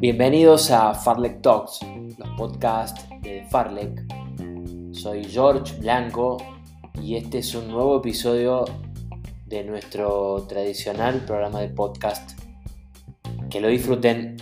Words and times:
Bienvenidos 0.00 0.70
a 0.70 0.94
Farlek 0.94 1.42
Talks, 1.42 1.80
los 2.18 2.28
podcasts 2.36 3.06
de 3.22 3.44
Farlek. 3.50 4.02
Soy 4.92 5.24
George 5.24 5.78
Blanco 5.78 6.38
y 7.02 7.16
este 7.16 7.38
es 7.38 7.54
un 7.54 7.68
nuevo 7.68 7.98
episodio 7.98 8.64
de 9.46 9.64
nuestro 9.64 10.46
tradicional 10.48 11.20
programa 11.26 11.60
de 11.60 11.68
podcast. 11.68 12.38
Que 13.50 13.60
lo 13.60 13.68
disfruten. 13.68 14.36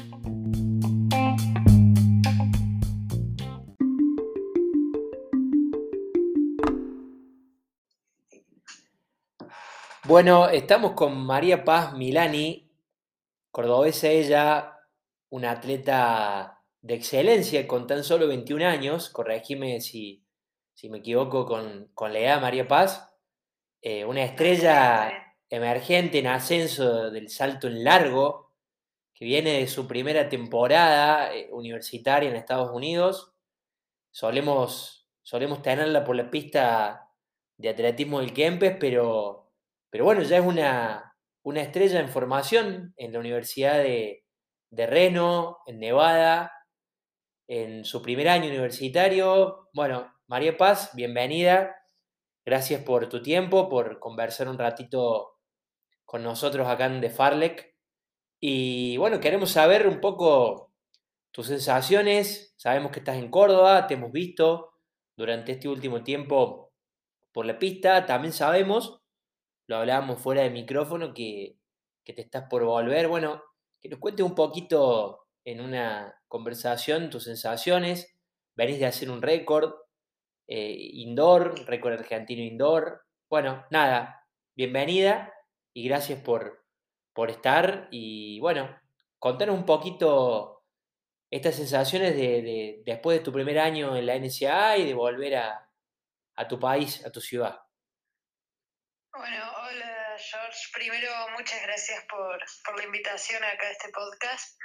Bueno, 10.09 10.49
estamos 10.49 10.93
con 10.93 11.19
María 11.27 11.65
Paz 11.67 11.93
Milani, 11.93 12.73
cordobesa 13.51 14.09
ella, 14.09 14.79
una 15.29 15.51
atleta 15.51 16.65
de 16.81 16.95
excelencia 16.95 17.69
con 17.69 17.87
tan 17.87 18.03
solo 18.03 18.27
21 18.27 18.65
años, 18.65 19.11
corregime 19.11 19.83
si, 19.83 20.25
si 20.73 20.89
me 20.89 21.01
equivoco 21.01 21.45
con, 21.45 21.91
con 21.93 22.15
la 22.15 22.21
edad, 22.21 22.41
María 22.41 22.67
Paz, 22.67 23.15
eh, 23.83 24.07
una 24.07 24.25
estrella 24.25 25.37
emergente 25.51 26.21
en 26.21 26.29
ascenso 26.29 27.11
del 27.11 27.29
salto 27.29 27.67
en 27.67 27.85
largo, 27.85 28.55
que 29.13 29.27
viene 29.27 29.59
de 29.61 29.67
su 29.67 29.87
primera 29.87 30.31
temporada 30.31 31.35
eh, 31.35 31.51
universitaria 31.53 32.31
en 32.31 32.37
Estados 32.37 32.71
Unidos. 32.75 33.35
Solemos, 34.11 35.07
solemos 35.21 35.61
tenerla 35.61 36.03
por 36.03 36.17
la 36.17 36.31
pista 36.31 37.11
de 37.59 37.69
atletismo 37.69 38.21
del 38.21 38.33
Kempes, 38.33 38.75
pero, 38.81 39.48
pero 39.91 40.05
bueno, 40.05 40.23
ya 40.23 40.39
es 40.39 40.45
una, 40.45 41.17
una 41.43 41.63
estrella 41.63 42.01
en 42.01 42.09
formación 42.09 42.95
en 42.97 43.13
la 43.13 43.21
Universidad 43.21 43.79
de, 43.79 44.25
de 44.71 44.87
Reno, 44.87 45.59
en 45.67 45.81
Nevada, 45.81 46.53
en 47.49 47.85
su 47.85 48.03
primer 48.03 48.29
año 48.29 48.49
universitario. 48.49 49.69
Bueno, 49.73 50.13
María 50.27 50.57
Paz, 50.57 50.91
bienvenida. 50.95 51.75
Gracias 52.45 52.83
por 52.83 53.09
tu 53.09 53.23
tiempo, 53.23 53.69
por 53.69 53.99
conversar 53.99 54.49
un 54.49 54.59
ratito 54.59 55.39
con 56.05 56.23
nosotros 56.23 56.67
acá 56.69 56.87
en 56.87 57.01
The 57.01 57.11
Farlek. 57.11 57.75
Y 58.41 58.97
bueno, 58.99 59.21
queremos 59.21 59.51
saber 59.51 59.89
un 59.89 60.01
poco 60.01 60.73
tus 61.31 61.47
sensaciones. 61.47 62.55
Sabemos 62.57 62.93
que 62.93 63.01
estás 63.01 63.17
en 63.17 63.31
Córdoba, 63.31 63.87
te 63.87 63.95
hemos 63.95 64.13
visto 64.13 64.73
durante 65.17 65.53
este 65.53 65.69
último 65.69 66.03
tiempo 66.03 66.73
por 67.33 67.47
la 67.47 67.59
pista. 67.59 68.07
También 68.07 68.33
sabemos, 68.33 68.98
lo 69.69 69.77
hablábamos 69.77 70.21
fuera 70.21 70.43
de 70.43 70.51
micrófono, 70.51 71.15
que, 71.15 71.57
que 72.05 72.13
te 72.15 72.23
estás 72.23 72.49
por 72.49 72.65
volver. 72.65 73.07
Bueno, 73.07 73.43
que 73.81 73.89
nos 73.89 74.01
cuentes 74.01 74.25
un 74.25 74.35
poquito 74.35 75.29
en 75.45 75.61
una 75.61 76.21
conversación 76.27 77.11
tus 77.11 77.25
sensaciones. 77.25 78.19
Venís 78.57 78.81
de 78.81 78.87
hacer 78.87 79.11
un 79.11 79.23
récord 79.23 79.75
eh, 80.47 80.75
indoor, 80.95 81.67
récord 81.67 81.93
argentino 81.93 82.43
indoor. 82.43 83.03
Bueno, 83.29 83.67
nada, 83.71 84.27
bienvenida 84.57 85.35
y 85.75 85.87
gracias 85.87 86.23
por, 86.23 86.65
por 87.13 87.31
estar. 87.31 87.89
Y 87.91 88.41
bueno, 88.41 88.75
contanos 89.19 89.55
un 89.55 89.67
poquito 89.67 90.65
estas 91.31 91.57
sensaciones 91.57 92.17
de, 92.17 92.83
después 92.87 93.19
de 93.19 93.25
tu 93.25 93.33
primer 93.33 93.59
año 93.59 93.95
en 93.97 94.07
la 94.07 94.17
NCAA 94.17 94.79
y 94.79 94.87
de 94.87 94.95
volver 94.95 95.37
a, 95.37 95.71
a 96.37 96.49
tu 96.49 96.59
país, 96.59 97.05
a 97.05 97.13
tu 97.13 97.21
ciudad. 97.21 97.61
Bueno, 99.13 99.58
George. 100.31 100.69
Primero, 100.73 101.11
muchas 101.37 101.63
gracias 101.63 102.05
por, 102.05 102.39
la 102.77 102.85
invitación 102.85 103.43
acá 103.45 103.67
a 103.67 103.71
este 103.71 103.89
podcast. 103.91 104.59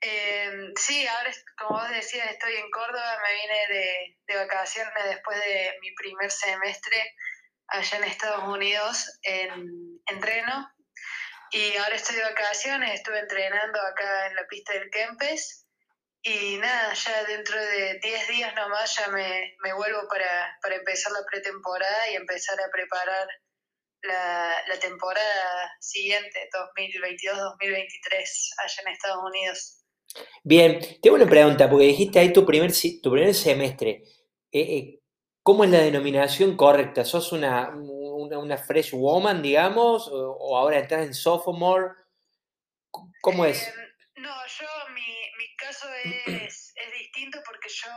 Eh, 0.00 0.72
sí, 0.76 1.06
ahora, 1.06 1.30
como 1.56 1.78
vos 1.80 1.90
decías, 1.90 2.30
estoy 2.30 2.54
en 2.56 2.70
Córdoba, 2.70 3.18
me 3.22 3.34
vine 3.34 4.14
de, 4.26 4.36
vacaciones 4.36 4.92
después 5.04 5.38
de 5.38 5.76
mi 5.80 5.92
primer 5.94 6.30
semestre 6.30 7.14
allá 7.68 7.98
en 7.98 8.04
Estados 8.04 8.44
Unidos, 8.44 9.18
en, 9.22 10.00
en 10.06 10.22
Reno. 10.22 10.68
Y 11.50 11.76
ahora 11.76 11.96
estoy 11.96 12.16
de 12.16 12.22
vacaciones, 12.22 12.94
estuve 12.94 13.20
entrenando 13.20 13.80
acá 13.80 14.26
en 14.26 14.36
la 14.36 14.46
pista 14.46 14.72
del 14.72 14.90
Kempes. 14.90 15.66
Y 16.22 16.58
nada, 16.58 16.92
ya 16.94 17.24
dentro 17.24 17.56
de 17.56 17.98
10 18.02 18.28
días 18.28 18.54
nomás 18.54 18.96
ya 18.96 19.08
me, 19.08 19.56
me 19.60 19.72
vuelvo 19.72 20.08
para, 20.08 20.58
para 20.60 20.74
empezar 20.74 21.12
la 21.12 21.24
pretemporada 21.24 22.10
y 22.10 22.16
empezar 22.16 22.60
a 22.60 22.70
preparar 22.70 23.28
la, 24.02 24.78
temporada 24.80 25.72
siguiente, 25.80 26.48
2022-2023, 26.76 28.54
allá 28.64 28.82
en 28.82 28.92
Estados 28.92 29.24
Unidos. 29.24 29.84
Bien, 30.42 30.80
tengo 31.02 31.16
una 31.16 31.26
pregunta, 31.26 31.68
porque 31.68 31.86
dijiste 31.86 32.18
ahí 32.18 32.32
tu 32.32 32.46
primer, 32.46 32.72
tu 33.02 33.10
primer 33.10 33.34
semestre. 33.34 34.02
Eh, 34.52 34.60
eh, 34.60 35.00
¿Cómo 35.42 35.64
es 35.64 35.70
la 35.70 35.80
denominación 35.80 36.56
correcta? 36.56 37.04
¿Sos 37.04 37.32
una, 37.32 37.70
una, 37.70 38.58
fresh 38.58 38.92
woman, 38.92 39.42
digamos? 39.42 40.08
O, 40.10 40.56
ahora 40.56 40.78
estás 40.78 41.06
en 41.06 41.14
sophomore? 41.14 41.88
¿Cómo 43.22 43.44
es? 43.44 43.68
Eh, 43.68 43.72
no, 44.16 44.30
yo, 44.46 44.66
mi, 44.94 45.06
mi 45.38 45.56
caso 45.56 45.88
es, 46.26 46.74
es, 46.76 46.92
distinto 46.98 47.38
porque 47.46 47.68
yo 47.68 47.90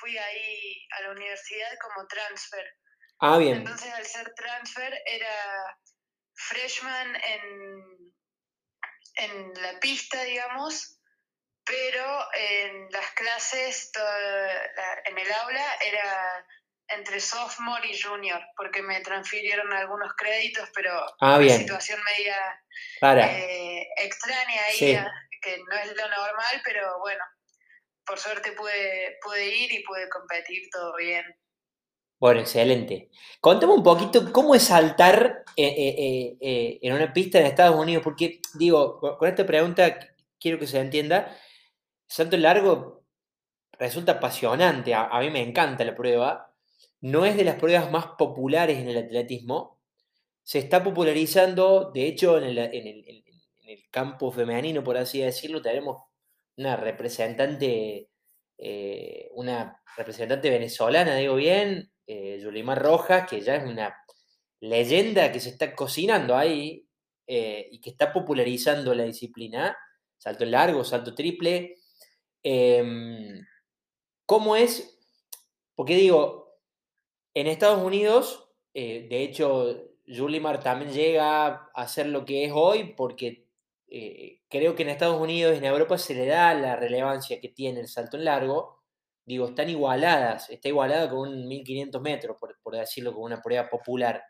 fui 0.00 0.16
ahí 0.16 0.86
a 0.98 1.02
la 1.02 1.10
universidad 1.12 1.70
como 1.82 2.06
transfer. 2.06 2.64
Ah, 3.20 3.38
bien. 3.38 3.58
Entonces, 3.58 3.92
al 3.92 4.04
ser 4.04 4.34
transfer, 4.34 4.92
era 5.06 5.78
freshman 6.34 7.16
en, 7.16 8.12
en 9.16 9.62
la 9.62 9.80
pista, 9.80 10.22
digamos, 10.22 11.00
pero 11.64 12.26
en 12.34 12.88
las 12.90 13.10
clases, 13.12 13.90
en 15.06 15.18
el 15.18 15.32
aula, 15.32 15.74
era 15.84 16.46
entre 16.88 17.18
sophomore 17.18 17.88
y 17.88 18.00
junior, 18.00 18.40
porque 18.56 18.82
me 18.82 19.00
transfirieron 19.00 19.72
algunos 19.72 20.12
créditos, 20.16 20.68
pero 20.72 21.04
ah, 21.20 21.38
una 21.38 21.48
situación 21.48 22.00
media 22.16 22.62
eh, 23.02 23.88
extraña 23.96 24.62
ahí, 24.68 24.96
que 25.42 25.58
no 25.68 25.76
es 25.76 25.96
lo 25.96 26.08
normal, 26.08 26.62
pero 26.64 26.98
bueno, 27.00 27.24
por 28.04 28.18
suerte 28.18 28.52
pude, 28.52 29.18
pude 29.20 29.46
ir 29.46 29.72
y 29.72 29.82
pude 29.82 30.08
competir 30.08 30.68
todo 30.70 30.94
bien. 30.96 31.24
Bueno, 32.26 32.40
excelente. 32.40 33.08
Contame 33.40 33.72
un 33.72 33.84
poquito 33.84 34.32
cómo 34.32 34.56
es 34.56 34.64
saltar 34.64 35.44
eh, 35.56 35.64
eh, 35.64 36.36
eh, 36.40 36.78
en 36.82 36.92
una 36.92 37.12
pista 37.12 37.38
en 37.38 37.46
Estados 37.46 37.78
Unidos, 37.80 38.02
porque 38.02 38.40
digo, 38.54 38.98
con 38.98 39.28
esta 39.28 39.46
pregunta 39.46 39.96
quiero 40.40 40.58
que 40.58 40.66
se 40.66 40.80
entienda, 40.80 41.36
salto 42.08 42.36
largo 42.36 43.04
resulta 43.78 44.14
apasionante, 44.14 44.92
a, 44.92 45.08
mí 45.20 45.30
me 45.30 45.40
encanta 45.40 45.84
la 45.84 45.94
prueba, 45.94 46.52
no 47.00 47.24
es 47.24 47.36
de 47.36 47.44
las 47.44 47.60
pruebas 47.60 47.92
más 47.92 48.06
populares 48.18 48.78
en 48.78 48.88
el 48.88 48.98
atletismo, 48.98 49.80
se 50.42 50.58
está 50.58 50.82
popularizando, 50.82 51.92
de 51.94 52.08
hecho 52.08 52.38
en 52.38 52.44
el, 52.44 52.58
en 52.58 52.86
el, 52.88 53.04
en 53.06 53.68
el 53.68 53.88
campo 53.88 54.32
femenino, 54.32 54.82
por 54.82 54.96
así 54.96 55.20
decirlo, 55.20 55.62
tenemos 55.62 56.02
una 56.56 56.74
representante, 56.74 58.10
una 59.30 59.80
representante 59.96 60.50
venezolana, 60.50 61.14
digo 61.14 61.36
bien, 61.36 61.92
eh, 62.06 62.38
Yulimar 62.42 62.82
Rojas, 62.82 63.28
que 63.28 63.40
ya 63.40 63.56
es 63.56 63.64
una 63.64 63.94
leyenda 64.60 65.32
que 65.32 65.40
se 65.40 65.50
está 65.50 65.74
cocinando 65.74 66.36
ahí 66.36 66.88
eh, 67.26 67.68
y 67.70 67.80
que 67.80 67.90
está 67.90 68.12
popularizando 68.12 68.94
la 68.94 69.04
disciplina, 69.04 69.76
salto 70.18 70.44
largo, 70.44 70.84
salto 70.84 71.14
triple. 71.14 71.76
Em, 72.42 73.44
¿Cómo 74.24 74.56
es? 74.56 74.98
Porque 75.74 75.96
digo, 75.96 76.58
en 77.34 77.46
Estados 77.48 77.82
Unidos, 77.84 78.48
eh, 78.74 79.06
de 79.08 79.22
hecho, 79.22 79.90
Yulimar 80.06 80.62
también 80.62 80.92
llega 80.92 81.70
a 81.74 81.88
ser 81.88 82.06
lo 82.06 82.24
que 82.24 82.44
es 82.44 82.52
hoy 82.54 82.94
porque 82.96 83.46
eh, 83.88 84.40
creo 84.48 84.74
que 84.74 84.82
en 84.82 84.90
Estados 84.90 85.20
Unidos 85.20 85.54
y 85.54 85.58
en 85.58 85.64
Europa 85.64 85.98
se 85.98 86.14
le 86.14 86.26
da 86.26 86.54
la 86.54 86.76
relevancia 86.76 87.40
que 87.40 87.48
tiene 87.48 87.80
el 87.80 87.88
salto 87.88 88.16
en 88.16 88.24
largo 88.24 88.75
digo, 89.26 89.48
están 89.48 89.68
igualadas, 89.68 90.48
está 90.50 90.68
igualada 90.68 91.10
con 91.10 91.28
un 91.28 91.48
1500 91.48 92.00
metros, 92.00 92.36
por, 92.38 92.76
decirlo 92.76 93.12
como 93.12 93.26
una 93.26 93.42
prueba 93.42 93.68
popular. 93.68 94.22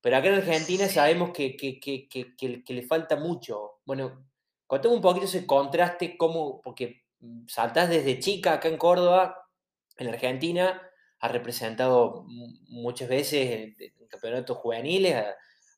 Pero 0.00 0.16
acá 0.16 0.28
en 0.28 0.34
Argentina 0.34 0.88
sabemos 0.88 1.30
que, 1.30 1.56
que, 1.56 2.64
le 2.66 2.82
falta 2.82 3.16
mucho. 3.16 3.78
Bueno, 3.84 4.26
contame 4.66 4.94
un 4.96 5.00
poquito 5.00 5.26
ese 5.26 5.46
contraste, 5.46 6.16
cómo, 6.16 6.60
porque 6.60 7.04
saltás 7.46 7.88
desde 7.88 8.18
chica 8.18 8.54
acá 8.54 8.68
en 8.68 8.76
Córdoba, 8.76 9.48
en 9.96 10.08
Argentina, 10.08 10.82
has 11.20 11.32
representado 11.32 12.24
muchas 12.68 13.08
veces 13.08 13.74
en 13.78 14.08
campeonatos 14.08 14.58
juveniles 14.58 15.24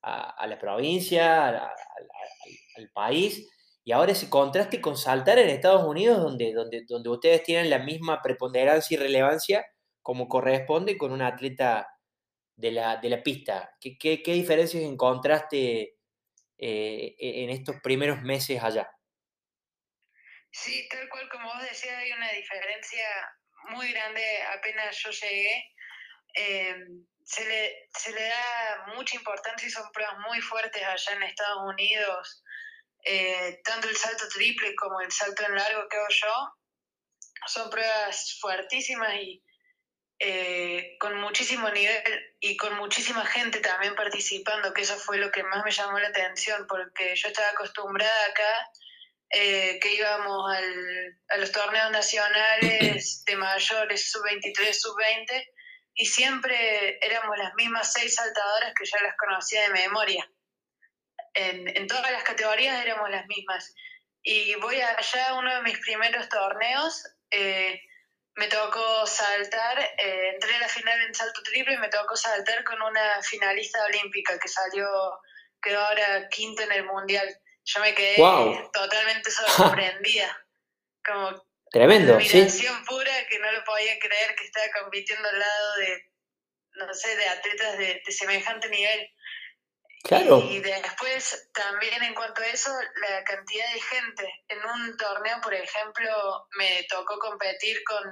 a, 0.03 0.47
la 0.47 0.59
provincia, 0.59 1.49
al 1.49 2.91
país 2.95 3.47
y 3.85 3.93
ahora 3.93 4.13
ese 4.13 4.29
contraste 4.29 4.81
con 4.81 4.97
saltar 4.97 5.39
en 5.39 5.49
Estados 5.49 5.85
Unidos, 5.85 6.19
donde, 6.19 6.53
donde, 6.53 6.85
donde 6.87 7.09
ustedes 7.09 7.43
tienen 7.43 7.71
la 7.71 7.79
misma 7.79 8.21
preponderancia 8.23 8.95
y 8.95 8.99
relevancia 8.99 9.67
como 10.03 10.29
corresponde 10.29 10.99
con 10.99 11.13
un 11.13 11.23
atleta 11.23 11.89
de 12.57 12.73
la, 12.73 12.97
de 12.97 13.09
la 13.09 13.23
pista. 13.23 13.75
¿Qué, 13.81 13.97
qué, 13.99 14.23
qué 14.23 14.33
diferencias 14.33 14.83
encontraste 14.83 15.97
eh, 16.59 17.17
e, 17.19 17.45
en 17.45 17.51
estos 17.51 17.77
primeros 17.83 18.21
meses 18.23 18.63
allá? 18.63 18.91
Sí, 20.53 20.87
tal 20.89 21.09
cual 21.09 21.29
como 21.31 21.47
vos 21.55 21.63
decías, 21.63 21.97
hay 21.97 22.13
una 22.13 22.31
diferencia 22.33 23.05
muy 23.71 23.91
grande 23.93 24.43
apenas 24.59 24.97
yo 25.03 25.11
llegué. 25.11 25.65
Em, 26.35 27.07
se, 27.25 27.45
le, 27.47 27.89
se 27.97 28.13
le 28.13 28.23
da 28.23 28.87
mucha 28.95 29.17
importancia 29.17 29.67
y 29.67 29.71
son 29.71 29.91
pruebas 29.93 30.19
muy 30.29 30.41
fuertes 30.41 30.83
allá 30.83 31.17
en 31.17 31.23
Estados 31.23 31.63
Unidos. 31.67 32.43
Eh, 33.05 33.61
tanto 33.65 33.89
el 33.89 33.97
salto 33.97 34.29
triple 34.29 34.75
como 34.75 35.01
el 35.01 35.11
salto 35.11 35.45
en 35.45 35.55
largo 35.55 35.89
que 35.89 35.97
hago 35.97 36.09
yo 36.11 36.53
son 37.47 37.71
pruebas 37.71 38.39
fuertísimas 38.41 39.15
y 39.15 39.43
eh, 40.23 40.97
con 41.01 41.19
muchísimo 41.19 41.71
nivel 41.71 42.37
y 42.41 42.55
con 42.59 42.77
muchísima 42.77 43.25
gente 43.25 43.61
también 43.61 43.95
participando, 43.95 44.75
que 44.75 44.83
eso 44.83 44.97
fue 44.99 45.17
lo 45.17 45.31
que 45.31 45.43
más 45.43 45.65
me 45.65 45.71
llamó 45.71 45.99
la 45.99 46.09
atención, 46.09 46.67
porque 46.69 47.17
yo 47.17 47.29
estaba 47.29 47.49
acostumbrada 47.49 48.27
acá, 48.27 48.71
eh, 49.31 49.79
que 49.81 49.95
íbamos 49.95 50.55
al, 50.55 51.19
a 51.31 51.37
los 51.39 51.51
torneos 51.53 51.91
nacionales 51.91 53.25
de 53.25 53.37
mayores, 53.37 54.11
sub-23, 54.11 54.73
sub-20, 54.75 55.49
y 55.95 56.05
siempre 56.05 56.99
éramos 57.01 57.39
las 57.39 57.55
mismas 57.55 57.91
seis 57.91 58.15
saltadoras 58.15 58.75
que 58.79 58.85
ya 58.85 59.01
las 59.03 59.17
conocía 59.17 59.63
de 59.63 59.71
memoria. 59.71 60.31
En, 61.35 61.69
en 61.77 61.87
todas 61.87 62.11
las 62.11 62.23
categorías 62.25 62.85
éramos 62.85 63.11
las 63.11 63.27
mismas. 63.27 63.75
Y 64.23 64.55
voy 64.57 64.81
allá, 64.81 65.35
uno 65.35 65.55
de 65.55 65.63
mis 65.63 65.79
primeros 65.79 66.29
torneos, 66.29 67.07
eh, 67.31 67.81
me 68.37 68.49
tocó 68.49 69.07
saltar, 69.07 69.79
eh, 69.81 70.31
entré 70.35 70.55
a 70.57 70.61
la 70.61 70.69
final 70.69 71.01
en 71.03 71.15
salto 71.15 71.43
triple 71.43 71.75
y 71.75 71.79
me 71.79 71.89
tocó 71.89 72.17
saltar 72.17 72.65
con 72.65 72.81
una 72.81 73.23
finalista 73.23 73.83
olímpica 73.85 74.39
que 74.39 74.49
salió, 74.49 74.87
quedó 75.63 75.81
ahora 75.81 76.29
quinto 76.29 76.63
en 76.63 76.73
el 76.73 76.85
mundial. 76.85 77.29
Yo 77.65 77.81
me 77.81 77.95
quedé 77.95 78.17
totalmente 78.73 79.31
sorprendida. 79.57 80.47
Como 81.05 81.43
Tremendo, 81.71 82.15
admiración 82.15 82.85
pura 82.85 83.13
que 83.29 83.39
no 83.39 83.53
lo 83.53 83.65
podía 83.65 83.99
creer 83.99 84.35
que 84.35 84.45
estaba 84.45 84.67
compitiendo 84.83 85.29
al 85.29 85.39
lado 85.39 85.77
de, 85.77 86.13
no 86.73 86.95
sé, 86.95 87.17
de 87.17 87.29
atletas 87.29 87.79
de, 87.79 88.03
de 88.05 88.13
semejante 88.13 88.69
nivel. 88.69 89.09
Y 90.09 90.61
después, 90.61 91.51
también 91.53 92.03
en 92.03 92.15
cuanto 92.15 92.41
a 92.41 92.47
eso, 92.47 92.71
la 92.71 93.23
cantidad 93.25 93.73
de 93.73 93.81
gente. 93.81 94.35
En 94.49 94.59
un 94.59 94.97
torneo, 94.97 95.41
por 95.43 95.55
ejemplo, 95.55 96.47
me 96.59 96.85
tocó 96.89 97.19
competir 97.19 97.83
con. 97.85 98.03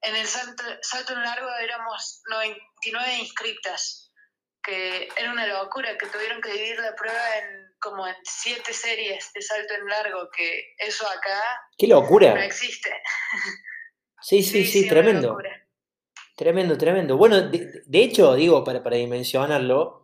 En 0.00 0.14
el 0.14 0.26
salto, 0.26 0.62
salto 0.80 1.12
en 1.12 1.22
largo 1.22 1.48
éramos 1.60 2.22
99 2.30 3.16
inscritas, 3.18 4.12
que 4.62 5.08
era 5.16 5.32
una 5.32 5.46
locura, 5.46 5.98
que 5.98 6.06
tuvieron 6.06 6.40
que 6.40 6.52
dividir 6.52 6.78
la 6.78 6.94
prueba 6.94 7.36
en 7.38 7.68
como 7.80 8.06
en 8.06 8.14
siete 8.22 8.72
series 8.72 9.32
de 9.32 9.42
salto 9.42 9.74
en 9.74 9.86
largo, 9.86 10.28
que 10.34 10.74
eso 10.78 11.06
acá. 11.08 11.42
¡Qué 11.76 11.86
locura! 11.86 12.34
No 12.34 12.42
existe. 12.42 12.90
Sí, 14.20 14.42
sí, 14.42 14.66
sí, 14.66 14.88
tremendo. 14.88 15.38
Tremendo, 16.36 16.76
tremendo. 16.76 17.16
Bueno, 17.16 17.40
de, 17.40 17.82
de, 17.86 18.02
hecho, 18.02 18.34
digo, 18.34 18.64
para, 18.64 18.82
para 18.82 18.96
dimensionarlo, 18.96 19.97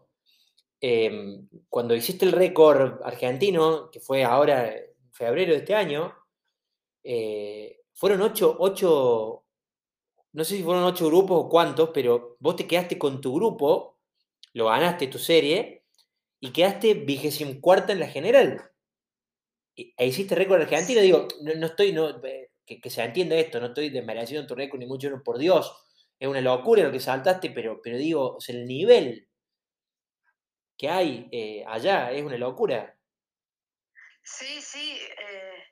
Em, 0.86 1.48
cuando 1.70 1.94
hiciste 1.94 2.26
el 2.26 2.32
récord 2.32 3.00
argentino, 3.04 3.90
que 3.90 4.00
fue 4.00 4.22
ahora 4.22 4.70
en 4.76 5.12
febrero 5.12 5.52
de 5.52 5.60
este 5.60 5.74
año, 5.74 6.14
eh, 7.02 7.80
fueron 7.94 8.20
ocho, 8.20 8.54
ocho, 8.58 9.46
no 10.34 10.44
sé 10.44 10.58
si 10.58 10.62
fueron 10.62 10.84
ocho 10.84 11.06
grupos 11.06 11.44
o 11.44 11.48
cuántos, 11.48 11.88
pero 11.94 12.36
vos 12.38 12.56
te 12.56 12.66
quedaste 12.66 12.98
con 12.98 13.22
tu 13.22 13.34
grupo, 13.34 13.98
lo 14.52 14.66
ganaste 14.66 15.06
tu 15.06 15.18
serie, 15.18 15.84
y 16.38 16.52
quedaste 16.52 16.92
vigésimo 16.92 17.62
cuarta 17.62 17.94
en 17.94 18.00
la 18.00 18.08
general. 18.08 18.70
E 19.76 20.06
hiciste 20.06 20.34
récord 20.34 20.60
argentino, 20.60 21.00
digo, 21.00 21.28
no, 21.40 21.66
estoy, 21.66 21.94
no, 21.94 22.10
eh, 22.26 22.50
que, 22.66 22.90
se 22.90 23.02
entienda 23.02 23.36
esto, 23.36 23.58
no 23.58 23.68
estoy 23.68 23.88
desmereciendo 23.88 24.46
tu 24.46 24.54
récord 24.54 24.80
ni 24.80 24.86
mucho 24.86 25.08
menos, 25.08 25.22
por 25.24 25.38
Dios, 25.38 25.74
es 26.18 26.28
una 26.28 26.42
locura 26.42 26.82
lo 26.84 26.92
que 26.92 27.00
saltaste, 27.00 27.48
pero, 27.52 27.80
pero 27.82 27.96
digo, 27.96 28.36
el 28.48 28.66
nivel 28.66 29.28
que 30.76 30.88
hay 30.88 31.28
eh, 31.32 31.64
allá, 31.66 32.10
es 32.10 32.22
una 32.22 32.36
locura. 32.36 32.94
Sí, 34.22 34.60
sí, 34.62 35.00
eh, 35.18 35.64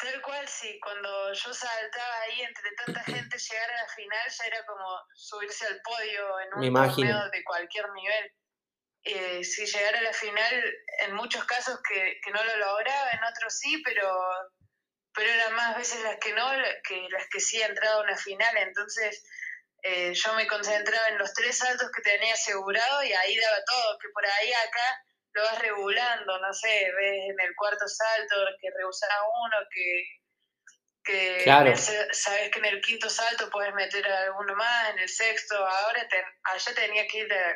tal 0.00 0.20
cual, 0.22 0.46
sí. 0.48 0.78
Cuando 0.80 1.32
yo 1.32 1.54
saltaba 1.54 2.20
ahí 2.22 2.42
entre 2.42 2.70
tanta 2.84 3.00
gente, 3.04 3.38
llegar 3.38 3.70
a 3.70 3.82
la 3.82 3.88
final 3.88 4.30
ya 4.30 4.46
era 4.46 4.66
como 4.66 4.86
subirse 5.14 5.66
al 5.66 5.80
podio 5.82 6.40
en 6.40 6.72
un 6.72 6.74
torneo 6.74 7.30
de 7.30 7.44
cualquier 7.44 7.90
nivel. 7.92 8.32
Eh, 9.06 9.44
si 9.44 9.66
llegara 9.66 9.98
a 9.98 10.02
la 10.02 10.14
final, 10.14 10.64
en 11.06 11.14
muchos 11.14 11.44
casos 11.44 11.78
que, 11.86 12.20
que, 12.22 12.30
no 12.30 12.42
lo 12.42 12.56
lograba, 12.56 13.10
en 13.10 13.22
otros 13.22 13.58
sí, 13.58 13.82
pero, 13.84 14.10
pero 15.12 15.30
eran 15.30 15.54
más 15.54 15.76
veces 15.76 16.02
las 16.02 16.16
que 16.18 16.32
no 16.32 16.50
que 16.82 17.06
las 17.10 17.28
que 17.28 17.38
sí 17.38 17.60
entrado 17.60 18.00
a 18.00 18.04
una 18.04 18.16
final. 18.16 18.56
Entonces, 18.56 19.22
eh, 19.86 20.14
yo 20.14 20.32
me 20.32 20.46
concentraba 20.46 21.08
en 21.08 21.18
los 21.18 21.34
tres 21.34 21.58
saltos 21.58 21.90
que 21.94 22.00
tenía 22.00 22.32
asegurado 22.32 23.04
y 23.04 23.12
ahí 23.12 23.36
daba 23.36 23.58
todo, 23.66 23.98
que 23.98 24.08
por 24.14 24.24
ahí 24.24 24.50
acá 24.50 25.04
lo 25.34 25.42
vas 25.42 25.58
regulando, 25.58 26.38
no 26.38 26.54
sé, 26.54 26.90
ves 26.96 27.28
en 27.28 27.36
el 27.38 27.54
cuarto 27.54 27.86
salto 27.86 28.34
que 28.58 28.70
rehusas 28.70 29.10
uno, 29.44 29.56
que, 29.70 30.04
que 31.04 31.76
sabes 32.12 32.50
que 32.50 32.60
en 32.60 32.64
el 32.64 32.80
quinto 32.80 33.10
salto 33.10 33.50
puedes 33.50 33.74
meter 33.74 34.06
a 34.10 34.22
alguno 34.22 34.56
más, 34.56 34.90
en 34.94 35.00
el 35.00 35.08
sexto, 35.08 35.54
ahora 35.54 36.08
allá 36.44 36.74
tenía 36.74 37.06
que 37.06 37.18
ir 37.18 37.34
a 37.34 37.54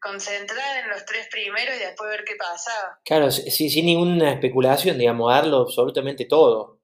concentrar 0.00 0.84
en 0.84 0.90
los 0.90 1.04
tres 1.04 1.26
primeros 1.32 1.74
y 1.74 1.80
después 1.80 2.10
ver 2.10 2.24
qué 2.24 2.36
pasaba. 2.36 3.00
Claro, 3.04 3.32
sí, 3.32 3.68
sin 3.68 3.86
ninguna 3.86 4.34
especulación, 4.34 4.98
digamos, 4.98 5.34
darlo 5.34 5.62
absolutamente 5.62 6.26
todo. 6.26 6.80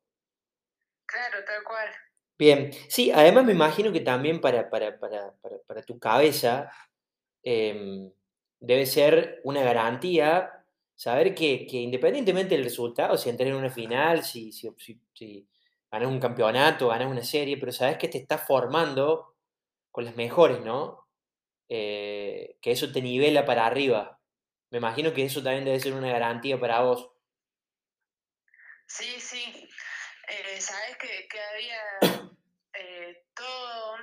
Claro, 1.06 1.44
tal 1.44 1.62
cual. 1.62 1.99
Bien, 2.40 2.72
sí, 2.88 3.10
además 3.10 3.44
me 3.44 3.52
imagino 3.52 3.92
que 3.92 4.00
también 4.00 4.40
para, 4.40 4.70
para, 4.70 4.98
para, 4.98 5.34
para 5.66 5.82
tu 5.82 5.98
cabeza 5.98 6.72
em, 7.42 8.10
debe 8.58 8.86
ser 8.86 9.42
una 9.44 9.62
garantía 9.62 10.64
saber 10.96 11.34
que, 11.34 11.66
que, 11.66 11.76
independientemente 11.76 12.54
del 12.54 12.64
resultado, 12.64 13.18
si 13.18 13.28
entras 13.28 13.50
en 13.50 13.56
una 13.56 13.68
final, 13.68 14.24
si, 14.24 14.52
si, 14.52 14.70
si, 15.12 15.46
ganas 15.90 16.08
un 16.08 16.18
campeonato, 16.18 16.88
ganas 16.88 17.10
una 17.10 17.22
serie, 17.22 17.58
pero 17.58 17.72
sabes 17.72 17.98
que 17.98 18.08
te 18.08 18.16
estás 18.16 18.46
formando 18.46 19.36
con 19.90 20.06
las 20.06 20.16
mejores, 20.16 20.60
¿no? 20.62 21.08
Eh, 21.68 22.56
que 22.62 22.70
eso 22.70 22.90
te 22.90 23.02
nivela 23.02 23.44
para 23.44 23.66
arriba. 23.66 24.18
Me 24.70 24.78
imagino 24.78 25.12
que 25.12 25.26
eso 25.26 25.42
también 25.42 25.66
debe 25.66 25.78
ser 25.78 25.92
una 25.92 26.10
garantía 26.10 26.58
para 26.58 26.80
vos. 26.80 27.10
Sí, 28.86 29.20
sí. 29.20 29.68
Eh, 30.28 30.60
sabes 30.60 30.96
que, 30.96 31.28
que 31.28 31.38
había 31.40 32.29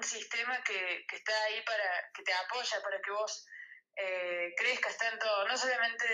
sistema 0.08 0.64
que, 0.64 1.06
que, 1.08 1.16
está 1.16 1.44
ahí 1.44 1.62
para 1.64 2.12
que 2.14 2.24
te 2.24 2.34
apoya 2.34 2.82
para 2.82 3.00
que 3.02 3.12
vos 3.12 3.46
eh, 3.96 4.54
crezcas 4.56 4.98
tanto, 4.98 5.48
no 5.48 5.58
solamente 5.58 6.06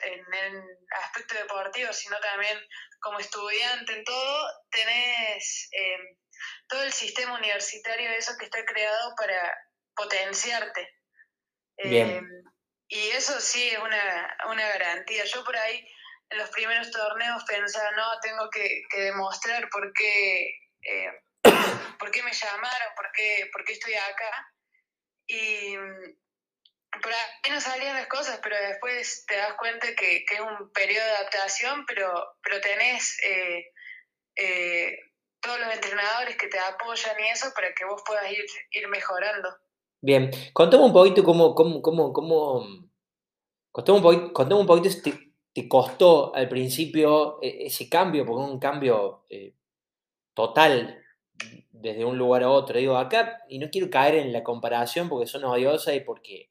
en 0.00 0.34
el 0.34 0.62
aspecto 1.02 1.34
deportivo, 1.34 1.92
sino 1.92 2.18
también 2.20 2.58
como 3.00 3.18
estudiante, 3.18 3.92
en 3.92 4.04
todo, 4.04 4.48
tenés 4.70 5.68
eh, 5.72 6.16
todo 6.66 6.82
el 6.82 6.92
sistema 6.92 7.34
universitario, 7.34 8.10
eso 8.10 8.36
que 8.38 8.46
está 8.46 8.64
creado 8.64 9.14
para 9.16 9.56
potenciarte. 9.94 10.94
Eh, 11.78 12.22
y 12.88 13.08
eso 13.08 13.40
sí 13.40 13.68
es 13.68 13.78
una, 13.78 14.36
una 14.48 14.66
garantía. 14.68 15.24
Yo 15.24 15.44
por 15.44 15.56
ahí 15.56 15.86
en 16.30 16.38
los 16.38 16.48
primeros 16.50 16.90
torneos 16.90 17.44
pensaba, 17.44 17.90
no, 17.92 18.20
tengo 18.20 18.48
que, 18.50 18.82
que 18.88 19.00
demostrar 19.00 19.68
por 19.68 19.92
qué 19.92 20.46
eh, 20.82 21.10
por 21.98 22.10
qué 22.10 22.22
me 22.22 22.32
llamaron, 22.32 22.88
por 22.96 23.10
qué, 23.12 23.48
por 23.52 23.64
qué 23.64 23.72
estoy 23.72 23.94
acá. 23.94 24.52
Y 25.26 25.76
mm, 25.76 27.00
por 27.02 27.12
ahí 27.12 27.50
no 27.50 27.60
salían 27.60 27.96
las 27.96 28.06
cosas, 28.06 28.40
pero 28.42 28.56
después 28.56 29.24
te 29.26 29.36
das 29.36 29.54
cuenta 29.58 29.88
que, 29.96 30.24
es 30.24 30.40
un 30.40 30.70
periodo 30.72 31.04
de 31.04 31.12
adaptación, 31.12 31.84
pero, 31.86 32.12
pero 32.42 32.60
tenés 32.60 33.18
eh, 33.24 33.66
eh, 34.36 34.98
todos 35.40 35.60
los 35.60 35.74
entrenadores 35.74 36.36
que 36.36 36.48
te 36.48 36.58
apoyan 36.58 37.16
y 37.20 37.28
eso 37.28 37.52
para 37.54 37.72
que 37.74 37.84
vos 37.84 38.02
puedas 38.06 38.30
ir, 38.30 38.44
ir 38.70 38.88
mejorando. 38.88 39.48
Bien, 40.00 40.30
contame 40.52 40.84
un 40.84 40.92
poquito 40.92 41.24
cómo, 41.24 41.54
cómo, 41.54 41.82
cómo, 41.82 42.12
cómo 42.12 42.66
contame 43.72 43.98
un 43.98 44.02
poquito, 44.02 44.32
contame 44.32 44.60
un 44.60 44.66
poquito 44.66 44.90
si 44.90 45.02
te, 45.02 45.68
costó 45.68 46.34
al 46.34 46.48
principio 46.48 47.38
e, 47.42 47.66
ese 47.66 47.88
cambio, 47.88 48.26
porque 48.26 48.44
es 48.44 48.50
un 48.50 48.58
cambio 48.58 49.24
eh, 49.30 49.54
total 50.34 51.02
desde 51.70 52.04
un 52.04 52.18
lugar 52.18 52.42
a 52.42 52.50
otro. 52.50 52.78
Digo, 52.78 52.96
acá, 52.96 53.42
y 53.48 53.58
no 53.58 53.70
quiero 53.70 53.90
caer 53.90 54.16
en 54.16 54.32
la 54.32 54.42
comparación 54.42 55.08
porque 55.08 55.26
son 55.26 55.44
odiosas 55.44 55.94
y 55.94 56.00
porque 56.00 56.50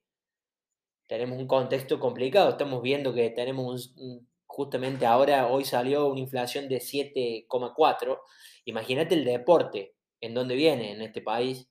tenemos 1.07 1.37
un 1.37 1.47
contexto 1.47 1.99
complicado. 1.99 2.49
Estamos 2.51 2.81
viendo 2.81 3.13
que 3.13 3.29
tenemos 3.29 3.95
justamente 4.47 5.05
ahora, 5.05 5.47
hoy 5.47 5.65
salió 5.65 6.07
una 6.07 6.21
inflación 6.21 6.69
de 6.69 6.77
7,4. 6.77 8.19
Imagínate 8.65 9.15
el 9.15 9.25
deporte, 9.25 9.95
en 10.21 10.33
dónde 10.33 10.55
viene 10.55 10.91
en 10.91 11.01
este 11.01 11.21
país. 11.21 11.67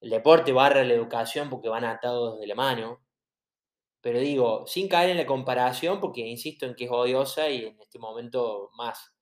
el 0.00 0.10
deporte 0.10 0.52
barra 0.52 0.84
la 0.84 0.94
educación 0.94 1.50
porque 1.50 1.68
van 1.68 1.84
atados 1.84 2.38
de 2.38 2.46
la 2.46 2.54
mano. 2.54 3.02
Pero 4.00 4.20
digo, 4.20 4.66
sin 4.66 4.88
caer 4.88 5.10
en 5.10 5.16
la 5.16 5.26
comparación, 5.26 6.00
porque 6.00 6.20
insisto 6.20 6.66
en 6.66 6.74
que 6.74 6.84
es 6.84 6.90
odiosa 6.90 7.48
y 7.50 7.64
en 7.66 7.80
este 7.80 7.98
momento 7.98 8.70
más. 8.76 9.15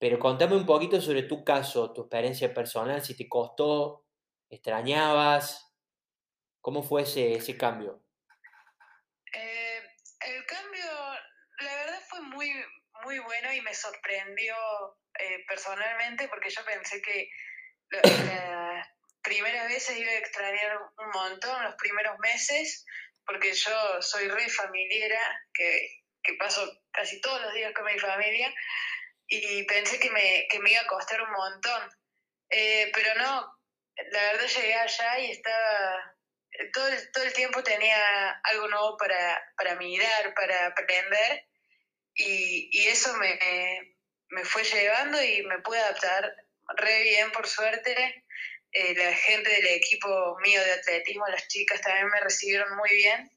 Pero 0.00 0.18
contame 0.18 0.56
un 0.56 0.64
poquito 0.64 0.98
sobre 0.98 1.24
tu 1.24 1.44
caso, 1.44 1.92
tu 1.92 2.00
experiencia 2.00 2.54
personal, 2.54 3.04
si 3.04 3.14
te 3.14 3.28
costó, 3.28 4.06
extrañabas, 4.48 5.76
¿cómo 6.62 6.82
fue 6.82 7.02
ese, 7.02 7.34
ese 7.34 7.58
cambio? 7.58 8.02
Eh, 9.34 9.82
el 10.26 10.46
cambio, 10.46 10.84
la 11.60 11.74
verdad 11.76 12.00
fue 12.08 12.22
muy, 12.22 12.50
muy 13.04 13.18
bueno 13.18 13.52
y 13.52 13.60
me 13.60 13.74
sorprendió 13.74 14.56
eh, 15.18 15.44
personalmente 15.46 16.28
porque 16.28 16.48
yo 16.48 16.64
pensé 16.64 17.02
que 17.02 17.28
las 17.90 18.88
primeras 19.20 19.68
veces 19.68 19.98
iba 19.98 20.12
a 20.12 20.18
extrañar 20.18 20.78
un 20.96 21.10
montón, 21.12 21.62
los 21.62 21.74
primeros 21.74 22.18
meses, 22.20 22.86
porque 23.26 23.52
yo 23.52 24.00
soy 24.00 24.28
re 24.28 24.48
familiera, 24.48 25.20
que, 25.52 26.04
que 26.22 26.34
paso 26.38 26.66
casi 26.90 27.20
todos 27.20 27.42
los 27.42 27.52
días 27.52 27.74
con 27.74 27.84
mi 27.84 27.98
familia, 27.98 28.50
y 29.30 29.62
pensé 29.64 29.98
que 29.98 30.10
me, 30.10 30.46
que 30.50 30.58
me 30.58 30.72
iba 30.72 30.82
a 30.82 30.86
costar 30.86 31.22
un 31.22 31.30
montón. 31.30 31.90
Eh, 32.50 32.90
pero 32.92 33.14
no, 33.14 33.58
la 34.10 34.22
verdad 34.32 34.46
llegué 34.46 34.74
allá 34.74 35.18
y 35.20 35.30
estaba, 35.30 36.16
todo 36.72 36.88
el, 36.88 37.12
todo 37.12 37.24
el 37.24 37.32
tiempo 37.32 37.62
tenía 37.62 38.30
algo 38.42 38.68
nuevo 38.68 38.96
para, 38.96 39.40
para 39.56 39.76
mirar, 39.76 40.34
para 40.34 40.66
aprender, 40.66 41.46
y, 42.14 42.68
y 42.72 42.88
eso 42.88 43.16
me, 43.16 43.38
me 44.30 44.44
fue 44.44 44.64
llevando 44.64 45.22
y 45.22 45.42
me 45.44 45.60
pude 45.60 45.78
adaptar 45.78 46.34
re 46.76 47.02
bien, 47.02 47.30
por 47.32 47.46
suerte. 47.46 48.24
Eh, 48.72 48.94
la 48.94 49.12
gente 49.14 49.50
del 49.50 49.66
equipo 49.66 50.36
mío 50.42 50.62
de 50.62 50.72
atletismo, 50.72 51.26
las 51.28 51.48
chicas 51.48 51.80
también 51.80 52.08
me 52.08 52.20
recibieron 52.20 52.76
muy 52.76 52.90
bien. 52.90 53.30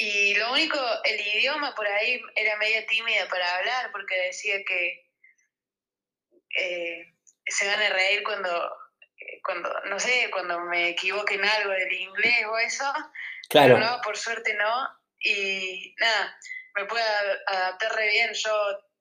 Y 0.00 0.34
lo 0.34 0.52
único, 0.52 0.78
el 1.04 1.20
idioma 1.20 1.74
por 1.74 1.86
ahí 1.86 2.22
era 2.36 2.56
media 2.56 2.86
tímida 2.86 3.28
para 3.28 3.56
hablar 3.56 3.90
porque 3.90 4.14
decía 4.26 4.56
que 4.64 5.10
eh, 6.56 7.14
se 7.44 7.66
van 7.66 7.82
a 7.82 7.90
reír 7.90 8.22
cuando, 8.22 8.72
cuando, 9.42 9.68
no 9.86 9.98
sé, 9.98 10.30
cuando 10.30 10.60
me 10.60 10.90
equivoque 10.90 11.34
en 11.34 11.44
algo 11.44 11.72
del 11.72 11.92
inglés 11.92 12.46
o 12.46 12.58
eso. 12.58 12.84
Claro. 13.48 13.74
Pero 13.74 13.86
no, 13.86 14.00
por 14.02 14.16
suerte 14.16 14.54
no. 14.54 14.88
Y 15.18 15.96
nada, 15.98 16.38
me 16.76 16.84
pude 16.84 17.02
adaptar 17.48 17.92
re 17.96 18.08
bien. 18.08 18.32
Yo, 18.34 18.52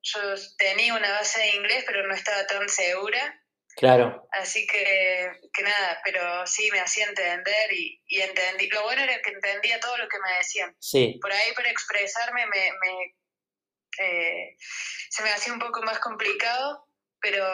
yo 0.01 0.19
tenía 0.57 0.95
una 0.95 1.11
base 1.11 1.39
de 1.39 1.55
inglés, 1.57 1.83
pero 1.85 2.07
no 2.07 2.15
estaba 2.15 2.47
tan 2.47 2.67
segura. 2.67 3.39
Claro. 3.77 4.27
Así 4.31 4.65
que, 4.65 5.31
que 5.53 5.61
nada, 5.61 6.01
pero 6.03 6.47
sí 6.47 6.69
me 6.71 6.79
hacía 6.79 7.05
entender 7.05 7.71
y, 7.71 8.01
y 8.07 8.21
entendí. 8.21 8.67
Lo 8.69 8.81
bueno 8.81 9.03
era 9.03 9.21
que 9.21 9.29
entendía 9.29 9.79
todo 9.79 9.95
lo 9.97 10.09
que 10.09 10.17
me 10.19 10.37
decían. 10.39 10.75
Sí, 10.79 11.19
Por 11.21 11.31
ahí 11.31 11.53
para 11.53 11.69
expresarme 11.69 12.47
me, 12.47 12.71
me, 12.81 13.15
eh, 13.99 14.57
se 15.09 15.21
me 15.21 15.29
hacía 15.29 15.53
un 15.53 15.59
poco 15.59 15.83
más 15.83 15.99
complicado, 15.99 16.87
pero, 17.21 17.45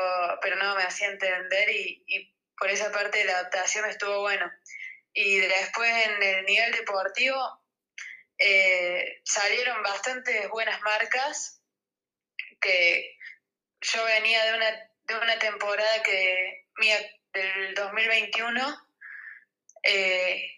pero 0.41 0.55
no, 0.55 0.75
me 0.77 0.83
hacía 0.83 1.09
entender 1.09 1.69
y, 1.69 2.03
y 2.07 2.33
por 2.57 2.69
esa 2.69 2.89
parte 2.93 3.17
de 3.17 3.25
la 3.25 3.39
adaptación 3.39 3.89
estuvo 3.89 4.21
bueno. 4.21 4.49
Y 5.11 5.39
después 5.39 5.91
en 6.07 6.23
el 6.23 6.45
nivel 6.45 6.71
deportivo 6.71 7.35
eh, 8.37 9.21
salieron 9.25 9.83
bastantes 9.83 10.49
buenas 10.49 10.79
marcas 10.81 11.61
que 12.61 13.17
yo 13.81 14.05
venía 14.05 14.45
de 14.45 14.53
una, 14.55 14.92
de 15.07 15.15
una 15.17 15.38
temporada 15.39 16.01
que 16.03 16.65
mía 16.77 16.98
del 17.33 17.74
2021 17.75 18.77
eh, 19.83 20.50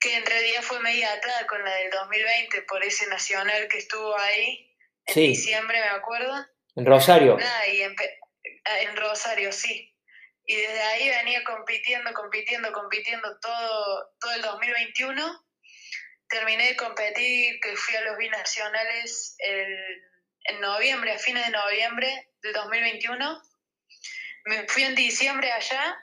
que 0.00 0.16
en 0.16 0.26
realidad 0.26 0.62
fue 0.62 0.80
media 0.80 1.12
atada 1.12 1.46
con 1.46 1.62
la 1.64 1.72
del 1.76 1.90
2020 1.90 2.62
por 2.62 2.82
ese 2.84 3.06
nacional 3.08 3.68
que 3.68 3.78
estuvo 3.78 4.18
ahí 4.18 4.74
en 5.06 5.14
Sí. 5.14 5.20
diciembre, 5.28 5.78
me 5.80 5.88
acuerdo. 5.88 6.46
en 6.74 6.86
Rosario. 6.86 7.36
Nada, 7.36 7.68
y 7.68 7.80
empe- 7.82 8.16
ah, 8.64 8.80
en 8.80 8.96
Rosario, 8.96 9.52
sí. 9.52 9.94
Y 10.46 10.56
desde 10.56 10.80
ahí 10.82 11.08
venía 11.10 11.44
compitiendo, 11.44 12.12
compitiendo, 12.14 12.72
compitiendo 12.72 13.38
todo, 13.40 14.10
todo 14.18 14.32
el 14.32 14.40
2021. 14.42 15.44
Terminé 16.30 16.68
de 16.68 16.76
competir, 16.76 17.60
que 17.60 17.76
fui 17.76 17.94
a 17.94 18.00
los 18.00 18.16
binacionales 18.16 19.34
el- 19.38 20.02
en 20.44 20.60
noviembre, 20.62 21.12
a 21.12 21.18
fines 21.18 21.44
de 21.44 21.52
noviembre 21.52 22.28
del 22.42 22.52
2021. 22.54 23.42
Me 24.44 24.66
fui 24.68 24.82
en 24.84 24.94
diciembre 24.94 25.50
allá 25.52 25.96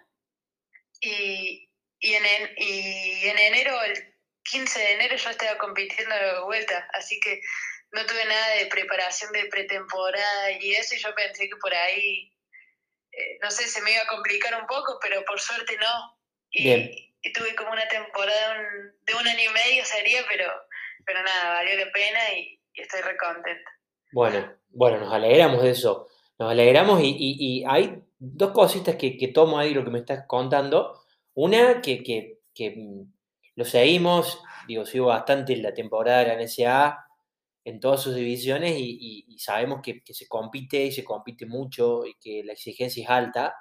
y, 1.02 1.70
y, 2.00 2.14
en, 2.14 2.26
en- 2.26 2.54
y 2.58 3.28
en 3.28 3.38
enero, 3.38 3.82
el 3.84 4.16
15 4.44 4.80
de 4.80 4.94
enero, 4.94 5.16
yo 5.16 5.30
estaba 5.30 5.58
compitiendo 5.58 6.16
de 6.16 6.42
vuelta. 6.44 6.88
Así 6.94 7.20
que 7.20 7.42
no 7.92 8.06
tuve 8.06 8.26
nada 8.26 8.56
de 8.56 8.66
preparación 8.68 9.32
de 9.32 9.46
pretemporada 9.46 10.52
y 10.52 10.72
eso, 10.74 10.96
y 10.96 11.00
yo 11.00 11.14
pensé 11.16 11.48
que 11.50 11.56
por 11.58 11.74
ahí, 11.74 12.32
eh, 13.12 13.38
no 13.42 13.52
sé, 13.52 13.68
se 13.68 13.82
me 13.82 13.92
iba 13.92 14.02
a 14.04 14.08
complicar 14.08 14.60
un 14.60 14.68
poco, 14.68 14.98
pero 15.02 15.24
por 15.26 15.40
suerte 15.40 15.76
no. 15.78 16.18
Y, 16.52 16.64
Bien. 16.64 16.92
y 17.22 17.34
tuve 17.34 17.54
como 17.56 17.72
una 17.72 17.88
temporada 17.88 18.54
de 18.54 18.60
un, 18.60 18.96
de 19.06 19.14
un 19.16 19.28
año 19.28 19.50
y 19.52 19.54
medio 19.54 19.86
sería, 19.86 20.22
pero, 20.28 20.52
pero 21.06 21.22
nada, 21.24 21.54
valió 21.56 21.86
la 21.86 21.92
pena 21.92 22.34
y, 22.34 22.60
y 22.74 22.82
estoy 22.82 23.02
re 23.02 23.18
contenta. 23.18 23.72
Bueno, 24.12 24.56
bueno, 24.70 24.98
nos 25.00 25.14
alegramos 25.14 25.62
de 25.64 25.72
eso. 25.72 26.08
Nos 26.40 26.52
alegramos 26.52 27.02
y, 27.02 27.10
y- 27.10 27.60
y 27.60 27.66
hay 27.68 28.02
dos 28.20 28.52
cositas 28.52 28.96
que, 28.96 29.18
tomo 29.34 29.58
ahí 29.60 29.74
lo 29.74 29.84
que 29.84 29.92
me 29.92 30.00
estás 30.00 30.26
contando. 30.28 31.02
Una, 31.36 31.82
que, 31.82 32.04
que- 32.04 32.40
que, 32.54 32.72
mm, 32.78 33.14
lo 33.56 33.66
seguimos, 33.66 34.42
digo, 34.68 34.86
sigo 34.86 35.08
bastante 35.08 35.56
la 35.58 35.74
temporada 35.74 36.20
de 36.20 36.28
la 36.28 36.34
NSA 36.36 37.00
en 37.66 37.80
todas 37.80 38.02
sus 38.02 38.16
divisiones 38.16 38.76
y, 38.78 39.26
sabemos 39.40 39.82
que, 39.82 40.02
que 40.04 40.14
se 40.14 40.28
compite 40.28 40.84
y 40.86 40.92
se 40.92 41.04
compite 41.04 41.46
mucho 41.46 42.06
y 42.06 42.16
que 42.20 42.44
la 42.44 42.54
exigencia 42.54 43.04
es 43.04 43.10
alta. 43.10 43.56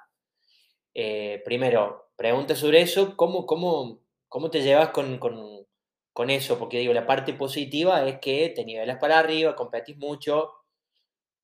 Eh, 0.93 1.41
primero, 1.45 2.11
pregunta 2.15 2.55
sobre 2.55 2.81
eso, 2.81 3.15
¿cómo, 3.15 3.45
cómo, 3.45 4.01
cómo 4.27 4.49
te 4.51 4.61
llevas 4.61 4.89
con, 4.89 5.17
con- 5.19 5.65
con 6.13 6.29
eso? 6.29 6.57
Porque 6.59 6.79
digo, 6.79 6.93
la 6.93 7.05
parte 7.07 7.33
positiva 7.33 8.07
es 8.07 8.19
que 8.19 8.49
te 8.55 8.65
nivelas 8.65 8.97
para 8.99 9.19
arriba, 9.19 9.55
competís 9.55 9.97
mucho. 9.97 10.51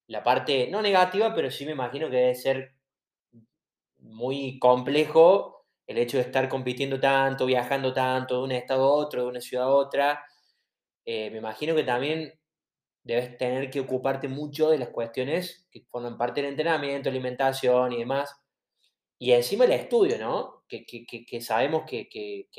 La 0.08 0.22
parte, 0.24 0.68
no 0.70 0.82
negativa, 0.82 1.34
pero 1.34 1.50
sí 1.50 1.64
me 1.66 1.72
imagino 1.72 2.10
que 2.10 2.16
debe 2.16 2.34
ser 2.34 2.75
muy 4.06 4.58
complejo 4.58 5.64
el 5.86 5.98
hecho 5.98 6.16
de 6.18 6.24
estar 6.24 6.48
compitiendo 6.48 6.98
tanto, 7.00 7.46
viajando 7.46 7.92
tanto 7.92 8.38
de 8.38 8.42
un 8.44 8.52
estado 8.52 8.84
a 8.84 8.92
otro, 8.92 9.22
de 9.24 9.28
una 9.28 9.40
ciudad 9.40 9.66
a 9.66 9.70
otra. 9.70 10.24
Eh, 11.04 11.30
me 11.30 11.38
imagino 11.38 11.74
que 11.76 11.84
también 11.84 12.34
debes 13.04 13.38
tener 13.38 13.70
que 13.70 13.80
ocuparte 13.80 14.28
mucho 14.28 14.70
de 14.70 14.78
las 14.78 14.90
cuestiones 14.90 15.66
que 15.70 15.82
forman 15.90 16.18
parte 16.18 16.42
del 16.42 16.50
entrenamiento, 16.52 17.08
alimentación 17.10 17.92
y 17.94 17.98
demás. 18.00 18.34
Y 19.18 19.32
encima 19.32 19.64
el 19.64 19.72
estudio, 19.72 20.18
¿no? 20.18 20.64
Que, 20.68 20.84
que- 20.86 21.06
que- 21.06 21.24
que 21.26 21.40
sabemos 21.40 21.84
que, 21.88 22.08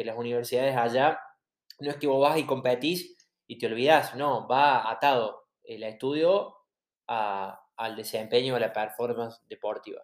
las 0.05 0.17
universidades 0.17 0.75
allá 0.77 1.19
no 1.79 1.91
es 1.91 1.97
que 1.97 2.07
vos 2.07 2.21
vas 2.21 2.37
y 2.39 2.45
competís 2.45 3.15
y 3.47 3.57
te 3.57 3.67
olvidás, 3.67 4.15
no, 4.15 4.47
va 4.47 4.89
atado 4.91 5.47
el 5.63 5.83
estudio 5.83 6.55
a- 7.07 7.61
al 7.77 7.95
desempeño, 7.95 8.55
a 8.55 8.59
la 8.59 8.73
performance 8.73 9.41
deportiva. 9.47 10.01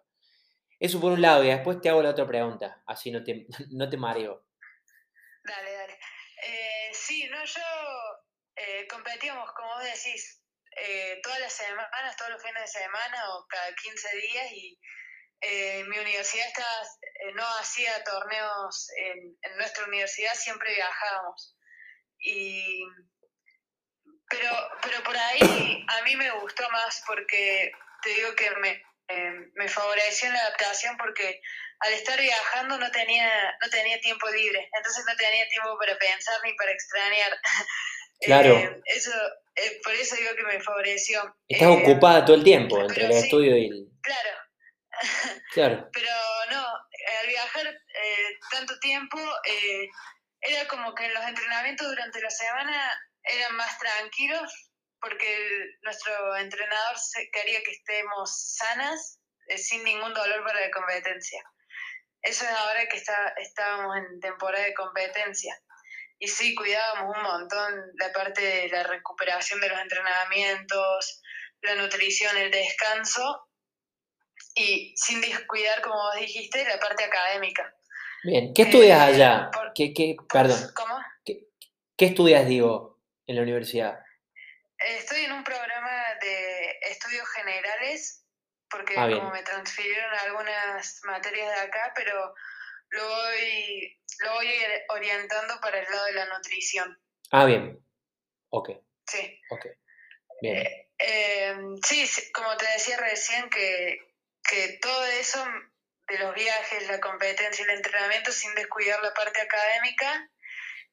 Eso 0.84 1.00
por 1.00 1.12
un 1.12 1.22
lado, 1.22 1.42
y 1.42 1.48
después 1.48 1.80
te 1.80 1.88
hago 1.88 2.02
la 2.02 2.10
otra 2.10 2.26
pregunta, 2.26 2.82
así 2.86 3.10
no 3.10 3.24
te, 3.24 3.46
no 3.70 3.88
te 3.88 3.96
mareo. 3.96 4.44
Dale, 5.42 5.72
dale. 5.72 5.98
Eh, 6.46 6.90
sí, 6.92 7.26
no, 7.30 7.42
yo 7.42 7.62
eh, 8.54 8.86
competíamos, 8.86 9.50
como 9.54 9.68
vos 9.70 9.82
decís, 9.82 10.42
eh, 10.76 11.20
todas 11.22 11.40
las 11.40 11.54
semanas, 11.54 12.16
todos 12.18 12.32
los 12.32 12.42
fines 12.42 12.60
de 12.60 12.80
semana 12.80 13.16
o 13.30 13.46
cada 13.46 13.74
15 13.74 14.16
días 14.16 14.52
y 14.52 14.78
eh, 15.40 15.84
mi 15.84 15.98
universidad 16.00 16.48
estaba, 16.48 16.82
no 17.34 17.46
hacía 17.60 18.04
torneos 18.04 18.90
en, 18.98 19.38
en 19.40 19.56
nuestra 19.56 19.86
universidad, 19.86 20.34
siempre 20.34 20.74
viajábamos. 20.74 21.56
Y, 22.18 22.84
pero, 24.28 24.50
pero 24.82 25.02
por 25.02 25.16
ahí 25.16 25.86
a 25.88 26.02
mí 26.02 26.14
me 26.16 26.30
gustó 26.42 26.68
más 26.68 27.02
porque 27.06 27.72
te 28.02 28.10
digo 28.10 28.34
que 28.34 28.50
me, 28.56 28.82
eh, 29.08 29.32
me 29.54 29.68
favoreció 29.68 30.28
en 30.28 30.34
la 30.34 30.40
adaptación 30.40 30.96
porque 30.96 31.40
al 31.80 31.92
estar 31.92 32.18
viajando 32.20 32.78
no 32.78 32.90
tenía, 32.90 33.30
no 33.60 33.68
tenía 33.68 34.00
tiempo 34.00 34.28
libre, 34.30 34.68
entonces 34.76 35.04
no 35.06 35.14
tenía 35.16 35.48
tiempo 35.48 35.76
para 35.78 35.96
pensar 35.98 36.34
ni 36.44 36.52
para 36.54 36.72
extrañar. 36.72 37.32
Claro. 38.20 38.54
Eh, 38.56 38.80
eso, 38.86 39.10
eh, 39.56 39.80
por 39.82 39.92
eso 39.92 40.14
digo 40.16 40.30
que 40.36 40.44
me 40.44 40.60
favoreció. 40.60 41.36
Estás 41.48 41.68
Eh, 41.68 41.82
ocupada 41.82 42.24
todo 42.24 42.36
el 42.36 42.44
tiempo 42.44 42.80
entre 42.80 43.04
el 43.06 43.12
sí. 43.12 43.18
estudio 43.18 43.56
y 43.56 43.66
el... 43.66 43.86
Claro, 44.02 44.30
Claro, 45.52 45.90
pero 45.92 46.08
no, 46.50 46.64
al 47.20 47.26
viajar 47.26 47.66
eh, 47.66 48.38
tanto 48.50 48.78
tiempo, 48.78 49.18
eh, 49.44 49.88
era 50.40 50.66
como 50.68 50.94
que 50.94 51.08
los 51.08 51.24
entrenamientos 51.26 51.86
durante 51.88 52.20
la 52.22 52.30
semana 52.30 52.98
eran 53.24 53.56
más 53.56 53.78
tranquilos 53.78 54.63
porque 55.04 55.76
nuestro 55.82 56.34
entrenador 56.36 56.96
quería 57.30 57.62
que 57.62 57.72
estemos 57.72 58.54
sanas, 58.56 59.20
eh, 59.48 59.58
sin 59.58 59.84
ningún 59.84 60.14
dolor 60.14 60.42
para 60.42 60.60
la 60.62 60.70
competencia. 60.70 61.44
Eso 62.22 62.44
es 62.46 62.50
ahora 62.50 62.88
que 62.88 62.96
está, 62.96 63.34
estábamos 63.36 63.98
en 63.98 64.18
temporada 64.20 64.64
de 64.64 64.72
competencia. 64.72 65.54
Y 66.18 66.28
sí, 66.28 66.54
cuidábamos 66.54 67.14
un 67.18 67.22
montón 67.22 67.74
la 67.98 68.12
parte 68.12 68.40
de 68.40 68.68
la 68.70 68.84
recuperación 68.84 69.60
de 69.60 69.68
los 69.68 69.78
entrenamientos, 69.78 71.22
la 71.60 71.74
nutrición, 71.74 72.34
el 72.38 72.50
descanso, 72.50 73.50
y 74.54 74.94
sin 74.96 75.20
descuidar, 75.20 75.82
como 75.82 75.96
vos 75.96 76.16
dijiste, 76.18 76.64
la 76.64 76.80
parte 76.80 77.04
académica. 77.04 77.74
Bien, 78.22 78.54
¿qué 78.54 78.62
estudias 78.62 78.98
eh, 79.00 79.14
allá? 79.14 79.50
¿Qué, 79.74 79.92
qué, 79.92 80.16
perdón. 80.32 80.72
¿Cómo? 80.74 80.96
¿Qué, 81.26 81.48
¿Qué 81.94 82.06
estudias, 82.06 82.46
digo, 82.46 83.02
en 83.26 83.36
la 83.36 83.42
universidad? 83.42 84.03
Estoy 84.86 85.24
en 85.24 85.32
un 85.32 85.44
programa 85.44 86.14
de 86.20 86.78
estudios 86.82 87.28
generales, 87.30 88.24
porque 88.70 88.94
ah, 88.96 89.08
como 89.08 89.30
me 89.30 89.42
transfirieron 89.42 90.12
algunas 90.14 91.00
materias 91.04 91.54
de 91.54 91.60
acá, 91.60 91.92
pero 91.94 92.34
lo 92.90 93.08
voy, 93.08 94.00
lo 94.20 94.32
voy 94.34 94.48
orientando 94.88 95.60
para 95.60 95.78
el 95.78 95.90
lado 95.90 96.04
de 96.06 96.12
la 96.12 96.26
nutrición. 96.26 96.98
Ah, 97.30 97.44
bien. 97.44 97.84
Ok. 98.50 98.70
Sí. 99.06 99.40
Ok. 99.50 99.66
Bien. 100.40 100.56
Eh, 100.56 100.90
em, 100.98 101.76
sí, 101.78 102.06
como 102.32 102.56
te 102.56 102.66
decía 102.66 102.96
recién, 102.98 103.48
que, 103.50 103.98
que 104.42 104.78
todo 104.80 105.04
eso 105.06 105.44
de 106.08 106.18
los 106.18 106.34
viajes, 106.34 106.88
la 106.88 107.00
competencia 107.00 107.64
y 107.64 107.70
el 107.70 107.76
entrenamiento 107.76 108.30
sin 108.32 108.54
descuidar 108.54 109.02
la 109.02 109.14
parte 109.14 109.40
académica, 109.40 110.30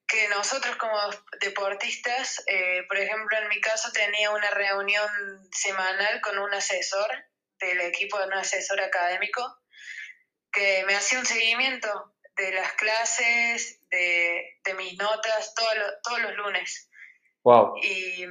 que 0.08 0.28
nosotros 0.28 0.76
como 0.76 0.98
deportistas, 1.40 2.44
eh, 2.48 2.84
por 2.88 2.98
ejemplo, 2.98 3.38
en 3.38 3.48
mi 3.48 3.62
caso 3.62 3.92
tenía 3.92 4.32
una 4.32 4.50
reunión 4.50 5.10
semanal 5.52 6.20
con 6.22 6.38
un 6.38 6.54
asesor 6.54 7.10
del 7.60 7.80
equipo 7.82 8.20
de 8.20 8.26
un 8.26 8.34
asesor 8.34 8.82
académico 8.82 9.42
que 10.52 10.84
me 10.86 10.96
hacía 10.96 11.20
un 11.20 11.26
seguimiento 11.26 12.14
de 12.36 12.52
las 12.52 12.74
clases, 12.74 13.80
de, 13.90 14.74
mis 14.78 14.98
notas, 14.98 15.54
todos 15.56 16.22
los 16.22 16.36
lunes. 16.36 16.90
Wow. 17.44 17.76
Y 17.82 18.26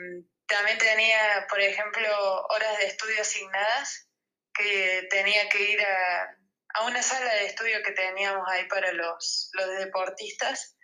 también 0.47 0.79
tenía, 0.79 1.47
por 1.49 1.61
ejemplo, 1.61 2.47
horas 2.49 2.79
de 2.79 2.87
estudio 2.87 3.23
asignadas 3.23 4.09
que 4.53 5.07
tenía 5.11 5.49
que 5.49 5.63
ir 5.63 5.81
a, 5.81 6.37
a 6.75 6.87
una 6.87 7.03
sala 7.03 7.33
de 7.35 7.47
estudio 7.47 7.83
que 7.83 7.93
teníamos 7.93 8.47
ahí 8.49 8.67
para 8.69 8.93
los, 8.93 9.51
los 9.53 9.79
deportistas 9.79 10.77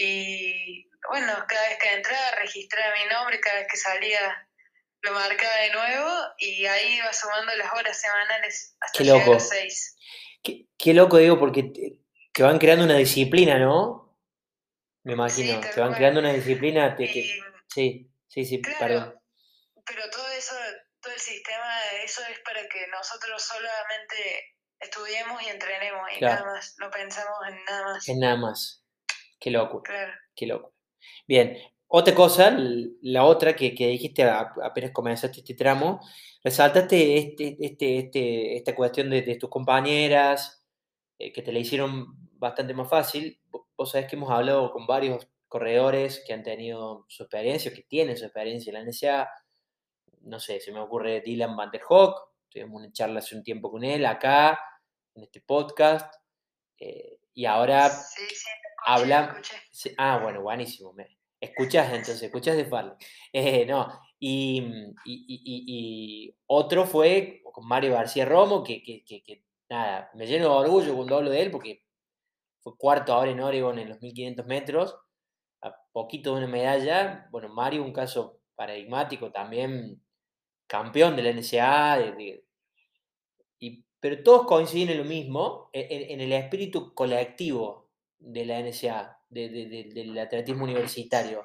y 0.00 0.88
bueno, 1.08 1.32
cada 1.48 1.68
vez 1.68 1.78
que 1.82 1.92
entraba 1.92 2.30
registraba 2.36 2.94
mi 2.94 3.12
nombre, 3.12 3.40
cada 3.40 3.58
vez 3.58 3.66
que 3.68 3.76
salía 3.76 4.48
lo 5.02 5.12
marcaba 5.12 5.56
de 5.56 5.70
nuevo 5.72 6.10
y 6.38 6.66
ahí 6.66 6.96
iba 6.96 7.12
sumando 7.12 7.54
las 7.56 7.72
horas 7.72 8.00
semanales 8.00 8.76
hasta 8.80 9.02
llegar 9.02 9.36
a 9.36 9.40
seis. 9.40 9.96
Qué, 10.42 10.94
loco, 10.94 11.18
digo, 11.18 11.38
porque 11.38 11.64
te, 11.64 12.42
van 12.42 12.58
creando 12.58 12.84
una 12.84 12.96
disciplina, 12.96 13.58
¿no? 13.58 14.16
Me 15.02 15.14
imagino, 15.14 15.60
te 15.60 15.80
van 15.80 15.94
creando 15.94 16.20
una 16.20 16.32
disciplina. 16.32 16.96
sí, 16.96 18.10
sí, 18.28 18.44
sí, 18.44 18.62
perdón. 18.78 19.20
Pero 19.84 20.10
todo 20.10 20.28
eso, 20.30 20.54
todo 21.00 21.12
el 21.12 21.20
sistema, 21.20 21.80
eso 22.04 22.22
es 22.30 22.38
para 22.40 22.60
que 22.68 22.86
nosotros 22.88 23.42
solamente 23.42 24.54
estudiemos 24.78 25.42
y 25.42 25.48
entrenemos 25.48 26.02
y 26.16 26.20
nada 26.20 26.44
más, 26.44 26.76
no 26.78 26.90
pensamos 26.90 27.38
en 27.48 27.64
nada 27.64 27.84
más. 27.84 28.08
En 28.08 28.18
nada 28.20 28.36
más. 28.36 28.84
Qué 29.38 29.50
loco. 29.50 29.82
Qué 30.34 30.46
loco. 30.46 30.72
Bien, 31.26 31.56
otra 31.90 32.14
cosa, 32.14 32.54
la 33.02 33.24
otra 33.24 33.56
que, 33.56 33.70
dijiste 33.70 34.22
apenas 34.22 34.90
comenzaste 34.92 35.40
este 35.40 35.54
tramo, 35.54 36.00
resaltaste 36.44 37.16
este, 37.16 37.56
este, 37.60 37.98
este, 37.98 38.56
esta 38.56 38.74
cuestión 38.74 39.08
de, 39.08 39.36
tus 39.36 39.48
compañeras, 39.48 40.62
eh, 41.18 41.32
que 41.32 41.42
te 41.42 41.50
la 41.50 41.60
hicieron 41.60 42.28
bastante 42.38 42.74
más 42.74 42.90
fácil. 42.90 43.40
Vos 43.76 43.90
sabés 43.90 44.06
que 44.06 44.16
hemos 44.16 44.30
hablado 44.30 44.70
con 44.70 44.86
varios 44.86 45.28
corredores 45.48 46.22
que 46.26 46.34
han 46.34 46.42
tenido 46.42 47.06
su 47.08 47.22
experiencia, 47.22 47.72
que 47.72 47.82
tienen 47.84 48.18
su 48.18 48.24
experiencia 48.26 48.70
en 48.70 48.84
la 48.84 48.90
NSA. 48.90 49.30
No 50.22 50.40
sé, 50.40 50.60
se 50.60 50.72
me 50.72 50.80
ocurre 50.80 51.22
Dylan 51.22 51.56
Van 51.56 51.70
der 51.70 51.82
Hoek, 51.88 52.14
tuvimos 52.50 52.82
una 52.82 52.92
charla 52.92 53.20
hace 53.20 53.34
un 53.34 53.42
tiempo 53.42 53.70
con 53.70 53.82
él 53.82 54.04
acá, 54.04 54.58
en 55.14 55.22
este 55.22 55.40
podcast. 55.40 56.14
Eh, 56.78 57.18
y 57.32 57.46
ahora 57.46 57.88
sí, 57.88 58.22
sí 58.28 58.48
hablamos. 58.84 59.36
Ah, 59.96 60.20
bueno, 60.22 60.42
buenísimo. 60.42 60.92
Me, 60.92 61.18
escuchas 61.40 61.88
entonces, 61.88 62.22
escuchas 62.22 62.56
de 62.56 62.66
Farley. 62.66 62.94
Eh, 63.32 63.66
no, 63.66 63.86
y, 64.18 64.94
y, 65.04 66.34
otro 66.46 66.86
fue 66.86 67.42
con 67.52 67.66
Mario 67.66 67.92
García 67.92 68.24
Romo, 68.24 68.64
que, 68.64 68.82
que, 68.82 69.04
que, 69.04 69.44
nada, 69.68 70.10
me 70.14 70.26
lleno 70.26 70.48
de 70.48 70.66
orgullo 70.66 70.96
cuando 70.96 71.16
hablo 71.16 71.30
de 71.30 71.42
él, 71.42 71.50
porque 71.50 71.84
fue 72.60 72.76
cuarto 72.78 73.12
ahora 73.12 73.30
en 73.30 73.40
Oregon 73.40 73.78
en 73.78 73.90
los 73.90 74.00
1500 74.00 74.46
metros, 74.46 74.96
a 75.60 75.74
poquito 75.92 76.32
de 76.32 76.38
una 76.38 76.46
medalla. 76.46 77.28
Bueno, 77.30 77.50
Mario, 77.50 77.84
un 77.84 77.92
caso 77.92 78.40
paradigmático 78.56 79.30
también, 79.30 80.02
campeón 80.66 81.14
de 81.14 81.22
la 81.22 81.32
NCAA, 81.32 82.16
y, 83.60 83.84
pero 84.00 84.22
todos 84.22 84.46
coinciden 84.46 84.90
en 84.90 84.98
lo 84.98 85.04
mismo, 85.04 85.70
en 85.72 86.20
el 86.20 86.32
espíritu 86.32 86.94
colectivo 86.94 87.87
de 88.18 88.44
la 88.44 88.60
NSA, 88.60 89.18
del 89.28 90.18
atletismo 90.18 90.64
universitario. 90.64 91.44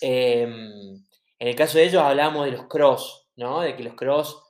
Em, 0.00 0.94
en 1.38 1.48
el 1.48 1.56
caso 1.56 1.78
de 1.78 1.84
ellos 1.84 2.02
hablábamos 2.02 2.46
de 2.46 2.52
los 2.52 2.66
cross, 2.66 3.28
¿no? 3.36 3.60
De 3.60 3.76
que 3.76 3.84
los 3.84 3.94
cross 3.94 4.42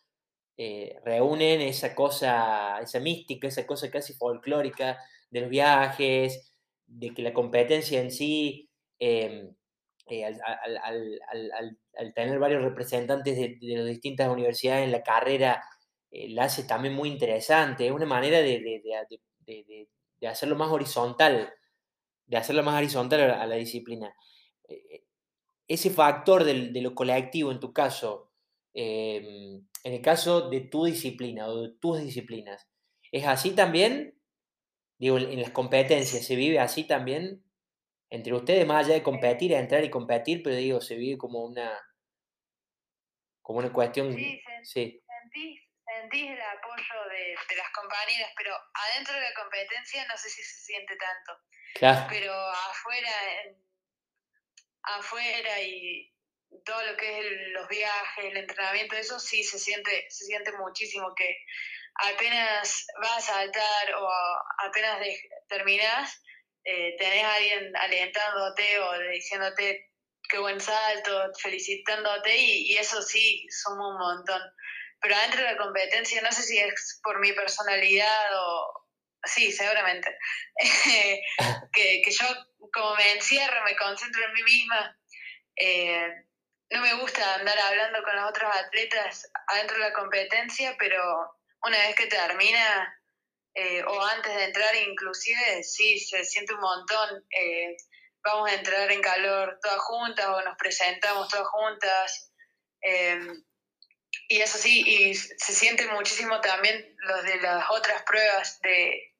eh, 0.56 0.98
reúnen 1.04 1.60
esa 1.60 1.94
cosa, 1.94 2.80
esa 2.80 3.00
mística, 3.00 3.48
esa 3.48 3.66
cosa 3.66 3.90
casi 3.90 4.14
folclórica 4.14 4.98
de 5.30 5.40
los 5.42 5.50
viajes, 5.50 6.54
de 6.86 7.12
que 7.14 7.22
la 7.22 7.34
competencia 7.34 8.00
en 8.00 8.10
sí, 8.10 8.70
em, 8.98 9.54
eh, 10.08 10.24
al, 10.24 12.14
tener 12.14 12.38
varios 12.38 12.62
representantes 12.62 13.36
de, 13.36 13.58
las 13.60 13.86
distintas 13.86 14.28
universidades 14.28 14.84
en 14.84 14.92
la 14.92 15.02
carrera, 15.02 15.62
eh, 16.10 16.28
la 16.30 16.44
hace 16.44 16.64
también 16.64 16.94
muy 16.94 17.08
interesante. 17.10 17.86
Es 17.86 17.92
una 17.92 18.06
manera 18.06 18.38
de, 18.38 18.60
de 18.60 19.88
hacerlo 20.22 20.56
más 20.56 20.70
horizontal, 20.70 21.52
de 22.26 22.36
hacerlo 22.36 22.62
más 22.62 22.76
horizontal 22.76 23.30
a 23.30 23.46
la, 23.46 23.56
disciplina. 23.56 24.14
E, 24.68 24.74
e, 24.74 25.04
ese 25.68 25.90
factor 25.90 26.44
de 26.44 26.80
lo 26.80 26.94
colectivo, 26.94 27.50
en 27.50 27.60
tu 27.60 27.72
caso, 27.72 28.30
em, 28.74 29.66
en 29.84 29.92
el 29.92 30.00
caso 30.00 30.48
de 30.48 30.60
tu 30.60 30.84
disciplina 30.84 31.48
o 31.48 31.62
de 31.62 31.74
tus 31.80 32.00
disciplinas, 32.00 32.68
¿es 33.12 33.26
así 33.26 33.50
también? 33.50 34.18
Digo, 34.98 35.18
en 35.18 35.40
las 35.40 35.50
competencias, 35.50 36.24
¿se 36.24 36.36
vive 36.36 36.58
así 36.58 36.84
también? 36.84 37.44
Entre 38.10 38.32
ustedes, 38.34 38.66
más 38.66 38.86
allá 38.86 38.94
de 38.94 39.02
competir, 39.02 39.52
entrar 39.52 39.84
y 39.84 39.90
competir, 39.90 40.42
pero 40.42 40.56
digo, 40.56 40.80
se 40.80 40.96
vive 40.96 41.18
como 41.18 41.44
una, 41.44 41.72
como 43.42 43.58
una 43.58 43.72
cuestión... 43.72 44.14
Sí, 44.14 44.40
sí 44.62 45.02
sentís 45.26 45.60
el 45.86 46.40
apoyo 46.40 47.08
de, 47.10 47.34
las 47.56 47.70
compañeras, 47.72 48.30
pero 48.36 48.54
adentro 48.74 49.14
de 49.14 49.20
la 49.20 49.34
competencia 49.34 50.06
no 50.06 50.16
sé 50.16 50.30
si 50.30 50.42
se 50.42 50.64
siente 50.64 50.96
tanto. 50.96 51.42
Claro. 51.74 52.06
Pero 52.08 52.32
afuera, 52.32 53.12
afuera 54.82 55.60
y 55.60 56.12
todo 56.64 56.82
lo 56.86 56.96
que 56.96 57.18
es 57.18 57.26
los 57.52 57.68
viajes, 57.68 58.24
el 58.24 58.36
entrenamiento, 58.36 58.96
eso 58.96 59.18
sí 59.18 59.44
se 59.44 59.58
siente, 59.58 60.06
se 60.08 60.24
siente 60.24 60.52
muchísimo 60.52 61.14
que 61.14 61.36
apenas 61.94 62.86
vas 63.00 63.16
a 63.16 63.20
saltar 63.20 63.94
o 63.94 64.08
apenas 64.58 65.00
terminás, 65.48 66.22
eh, 66.64 66.96
tenés 66.98 67.24
a 67.24 67.34
alguien 67.34 67.76
alentándote 67.76 68.78
o 68.80 68.98
diciéndote 69.10 69.92
qué 70.28 70.38
buen 70.38 70.60
salto, 70.60 71.32
felicitándote 71.40 72.36
y, 72.36 72.72
y 72.72 72.76
eso 72.76 73.00
sí 73.02 73.46
suma 73.48 73.88
un 73.88 73.98
montón 73.98 74.42
pero 75.00 75.14
adentro 75.14 75.42
de 75.42 75.52
la 75.52 75.56
competencia, 75.56 76.20
no 76.22 76.32
sé 76.32 76.42
si 76.42 76.58
es 76.58 77.00
por 77.02 77.20
mi 77.20 77.32
personalidad 77.32 78.28
o... 78.38 78.86
Sí, 79.24 79.50
seguramente. 79.50 80.16
que, 81.72 82.02
yo 82.06 82.26
como 82.72 82.94
me 82.94 83.12
encierro, 83.12 83.64
me 83.64 83.76
concentro 83.76 84.24
en 84.24 84.32
mí 84.32 84.42
misma. 84.42 84.98
Eh, 85.56 86.08
no 86.70 86.80
me 86.80 86.94
gusta 86.94 87.34
andar 87.34 87.58
hablando 87.58 88.02
con 88.02 88.14
los 88.14 88.30
otros 88.30 88.50
atletas 88.54 89.30
adentro 89.48 89.78
de 89.78 89.84
la 89.84 89.92
competencia, 89.92 90.76
pero 90.78 91.02
una 91.62 91.78
vez 91.78 91.96
que 91.96 92.06
termina 92.06 93.00
eh, 93.54 93.82
o 93.84 94.02
antes 94.02 94.34
de 94.34 94.44
entrar 94.44 94.74
inclusive, 94.76 95.62
sí, 95.62 95.98
se 95.98 96.24
siente 96.24 96.54
un 96.54 96.60
montón. 96.60 97.24
Eh, 97.30 97.76
vamos 98.22 98.50
a 98.50 98.54
entrar 98.54 98.90
en 98.90 99.00
calor 99.00 99.58
todas 99.62 99.78
juntas 99.78 100.26
o 100.26 100.42
nos 100.42 100.56
presentamos 100.58 101.28
todas 101.28 101.48
juntas. 101.48 102.32
Y 104.28 104.40
eso 104.40 104.58
sí, 104.58 104.82
y 104.86 105.14
se 105.14 105.52
siente 105.52 105.86
muchísimo 105.88 106.40
también 106.40 106.94
los 106.98 107.24
de 107.24 107.40
las 107.40 107.64
otras 107.70 108.02
pruebas 108.02 108.60
de 108.62 109.14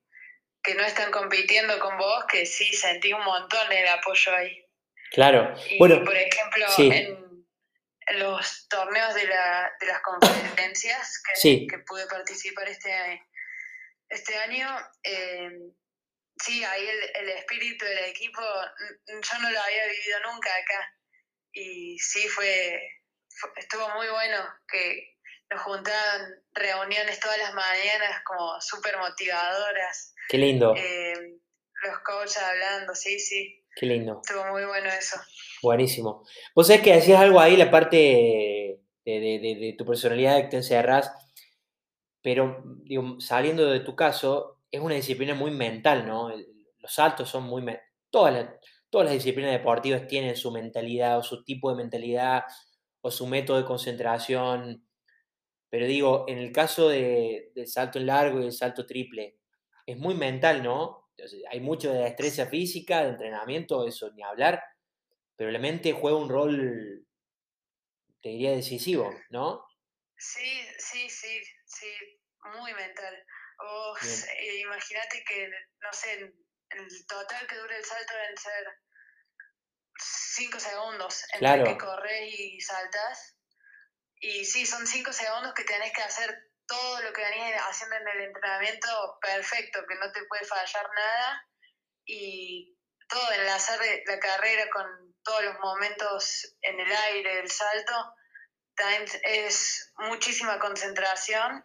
que 0.62 0.74
no 0.74 0.82
están 0.82 1.12
compitiendo 1.12 1.78
con 1.78 1.96
vos, 1.96 2.24
que 2.28 2.44
sí 2.44 2.74
sentí 2.74 3.12
un 3.12 3.24
montón 3.24 3.70
el 3.70 3.86
apoyo 3.88 4.34
ahí. 4.36 4.64
Claro. 5.12 5.54
Y, 5.70 5.78
bueno, 5.78 6.04
por 6.04 6.16
ejemplo, 6.16 6.66
en, 6.78 7.26
los 8.18 8.68
torneos 8.68 9.14
de, 9.14 9.26
la, 9.26 9.72
de 9.80 9.86
las 9.86 10.00
conferencias 10.00 11.22
que, 11.22 11.66
que 11.66 11.78
pude 11.80 12.06
participar 12.06 12.68
este, 12.68 13.22
este 14.08 14.36
año. 14.38 14.68
Eh, 15.02 15.50
sí, 16.42 16.64
ahí 16.64 16.88
el, 17.14 17.28
espíritu 17.30 17.84
del 17.84 18.04
equipo, 18.06 18.40
yo 19.08 19.38
no 19.40 19.50
lo 19.50 19.60
había 19.60 19.86
vivido 19.86 20.20
nunca 20.32 20.50
acá. 20.50 20.94
Y 21.52 21.98
sí, 21.98 22.28
fue, 22.28 22.80
estuvo 23.56 23.88
muy 23.96 24.08
bueno 24.08 24.36
que 24.70 25.16
nos 25.50 25.60
juntaban 25.62 26.34
reuniones 26.54 27.20
todas 27.20 27.38
las 27.38 27.54
mañanas 27.54 28.22
como 28.24 28.60
súper 28.60 28.96
motivadoras. 28.98 30.14
Qué 30.28 30.38
lindo. 30.38 30.74
Eh, 30.76 31.38
los 31.84 31.98
coaches 32.00 32.38
hablando, 32.38 32.94
sí, 32.94 33.18
sí. 33.18 33.62
Qué 33.74 33.86
lindo. 33.86 34.20
Estuvo 34.24 34.44
muy 34.46 34.64
bueno 34.64 34.88
eso. 34.88 35.20
Buenísimo. 35.62 36.26
Vos 36.54 36.66
sabés 36.66 36.82
que 36.82 36.94
decías 36.94 37.20
algo 37.20 37.40
ahí, 37.40 37.56
la 37.56 37.70
parte 37.70 37.96
de, 37.96 38.78
de, 39.04 39.74
tu 39.76 39.84
personalidad, 39.84 40.40
que 40.40 40.48
te 40.48 40.56
encerras, 40.56 41.12
pero 42.22 42.62
digo, 42.82 43.20
saliendo 43.20 43.70
de 43.70 43.80
tu 43.80 43.94
caso, 43.94 44.62
es 44.70 44.80
una 44.80 44.94
disciplina 44.94 45.34
muy 45.34 45.50
mental, 45.50 46.06
¿no? 46.06 46.30
Los 46.78 46.92
saltos 46.92 47.28
son 47.28 47.44
muy... 47.44 47.64
Todas 48.10 48.34
las, 48.34 48.46
todas 48.90 49.06
las 49.06 49.14
disciplinas 49.14 49.52
deportivas 49.52 50.08
tienen 50.08 50.36
su 50.36 50.50
mentalidad 50.50 51.18
o 51.18 51.22
su 51.22 51.44
tipo 51.44 51.70
de 51.70 51.76
mentalidad 51.76 52.44
o 53.06 53.10
su 53.12 53.26
método 53.28 53.58
de 53.58 53.64
concentración. 53.64 54.84
Pero 55.70 55.86
digo, 55.86 56.24
en 56.26 56.38
el 56.38 56.50
caso 56.50 56.88
de, 56.88 57.52
del 57.54 57.68
salto 57.68 58.00
en 58.00 58.06
largo 58.06 58.40
y 58.40 58.46
el 58.46 58.52
salto 58.52 58.84
triple, 58.84 59.38
es 59.86 59.96
muy 59.96 60.14
mental, 60.14 60.62
¿no? 60.62 61.04
hay 61.50 61.60
mucho 61.60 61.92
de 61.92 62.00
destreza 62.00 62.46
física, 62.46 63.02
de 63.02 63.10
entrenamiento, 63.10 63.86
eso 63.86 64.12
ni 64.12 64.22
hablar, 64.22 64.62
pero 65.36 65.50
la 65.50 65.58
mente 65.58 65.92
juega 65.92 66.18
un 66.18 66.28
rol, 66.28 67.06
te 68.20 68.28
diría, 68.28 68.50
decisivo, 68.50 69.14
¿no? 69.30 69.64
Sí, 70.18 70.60
sí, 70.78 71.08
sí, 71.08 71.40
sí, 71.64 71.86
muy 72.58 72.74
mental. 72.74 73.14
Eh, 74.02 74.60
imagínate 74.60 75.24
que, 75.26 75.48
no 75.48 75.92
sé, 75.92 76.12
el 76.12 77.06
total 77.06 77.46
que 77.46 77.56
dure 77.56 77.76
el 77.78 77.84
salto 77.84 78.12
deben 78.12 78.36
ser 78.36 78.85
5 79.98 80.60
segundos 80.60 81.24
entre 81.32 81.64
que 81.64 81.78
corres 81.78 82.34
y 82.38 82.60
saltas. 82.60 83.36
Y 84.18 84.44
sí, 84.44 84.66
son 84.66 84.86
5 84.86 85.12
segundos 85.12 85.54
que 85.54 85.64
tenés 85.64 85.92
que 85.92 86.02
hacer 86.02 86.34
todo 86.66 87.00
lo 87.02 87.12
que 87.12 87.22
venís 87.22 87.54
haciendo 87.68 87.96
en 87.96 88.08
el 88.08 88.20
entrenamiento 88.26 89.18
perfecto, 89.20 89.84
que 89.88 89.94
no 89.96 90.10
te 90.12 90.24
puede 90.24 90.44
fallar 90.44 90.88
nada. 90.94 91.48
Y 92.04 92.76
todo 93.08 93.32
enlazar 93.32 93.78
la 94.06 94.18
carrera 94.18 94.68
con 94.70 95.14
todos 95.22 95.44
los 95.44 95.58
momentos 95.60 96.56
en 96.62 96.80
el 96.80 96.92
aire, 96.92 97.40
el 97.40 97.50
salto, 97.50 98.14
es 99.22 99.92
muchísima 99.98 100.58
concentración 100.58 101.64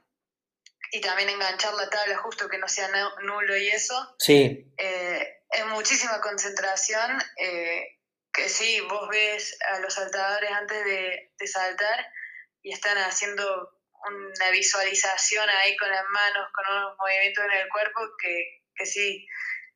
y 0.91 1.01
también 1.01 1.29
enganchar 1.29 1.73
la 1.73 1.89
tabla 1.89 2.17
justo 2.17 2.49
que 2.49 2.57
no 2.57 2.67
sea 2.67 2.89
nulo 3.21 3.57
y 3.57 3.69
eso. 3.69 4.15
Sí. 4.19 4.73
Eh, 4.77 5.43
es 5.49 5.65
muchísima 5.67 6.19
concentración. 6.21 7.21
Eh, 7.37 7.99
que 8.33 8.49
sí, 8.49 8.79
vos 8.81 9.09
ves 9.09 9.57
a 9.73 9.79
los 9.79 9.93
saltadores 9.93 10.51
antes 10.51 10.85
de, 10.85 11.47
saltar 11.47 12.07
y 12.61 12.73
están 12.73 12.97
haciendo 12.97 13.43
una 14.07 14.51
visualización 14.51 15.49
ahí 15.49 15.75
con 15.77 15.89
las 15.89 16.05
manos, 16.11 16.47
con 16.53 16.65
unos 16.75 16.95
movimientos 16.97 17.43
en 17.45 17.51
el 17.51 17.69
cuerpo 17.69 18.01
que, 18.21 18.63
que 18.75 18.85
sí, 18.85 19.27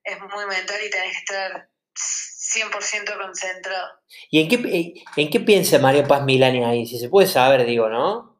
es 0.03 0.19
muy 0.19 0.45
mental 0.45 0.79
y 0.83 0.89
tenés 0.89 1.11
que 1.11 1.19
estar 1.19 1.69
100% 1.95 3.17
concentrado. 3.17 3.99
¿Y 4.29 4.41
en 4.41 4.49
qué, 4.49 4.55
eh, 4.55 5.03
en 5.17 5.29
qué 5.29 5.39
piensa 5.39 5.79
María 5.79 6.05
Paz 6.05 6.23
Milani 6.23 6.63
ahí? 6.63 6.85
Si 6.85 6.99
se 6.99 7.09
puede 7.09 7.27
saber, 7.27 7.65
digo, 7.65 7.89
¿no? 7.89 8.39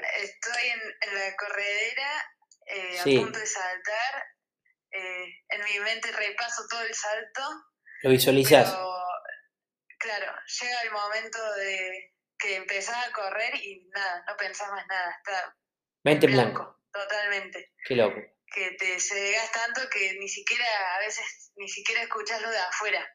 Estoy 0.00 0.68
en, 0.68 1.14
la 1.14 1.36
corredera, 1.36 2.34
eh, 2.66 3.00
a 3.00 3.04
punto 3.04 3.38
de 3.38 3.46
saltar. 3.46 4.24
Eh, 4.92 5.24
en 5.50 5.64
mi 5.64 5.78
mente 5.80 6.10
repaso 6.10 6.62
todo 6.68 6.82
el 6.82 6.94
salto 6.94 7.42
lo 8.02 8.10
visualizas. 8.10 8.72
claro, 9.98 10.32
llega 10.60 10.80
el 10.84 10.90
momento 10.90 11.38
de 11.54 12.14
que 12.38 12.56
empezás 12.56 13.06
a 13.06 13.12
correr 13.12 13.54
y 13.56 13.88
nada, 13.94 14.24
no 14.26 14.36
pensás 14.36 14.70
más 14.70 14.86
nada, 14.86 15.10
está 15.18 15.56
mente 16.02 16.26
blanco, 16.26 16.78
Totalmente. 16.92 17.72
Qué 17.86 17.94
loco. 17.94 18.18
Que 18.52 18.72
te 18.72 18.98
cegas 18.98 19.52
tanto 19.52 19.82
que 19.92 20.18
ni 20.18 20.28
siquiera, 20.28 20.64
a 20.96 20.98
veces, 20.98 21.52
ni 21.56 21.68
siquiera 21.68 22.02
escuchas 22.02 22.42
lo 22.42 22.50
de 22.50 22.58
afuera. 22.58 23.06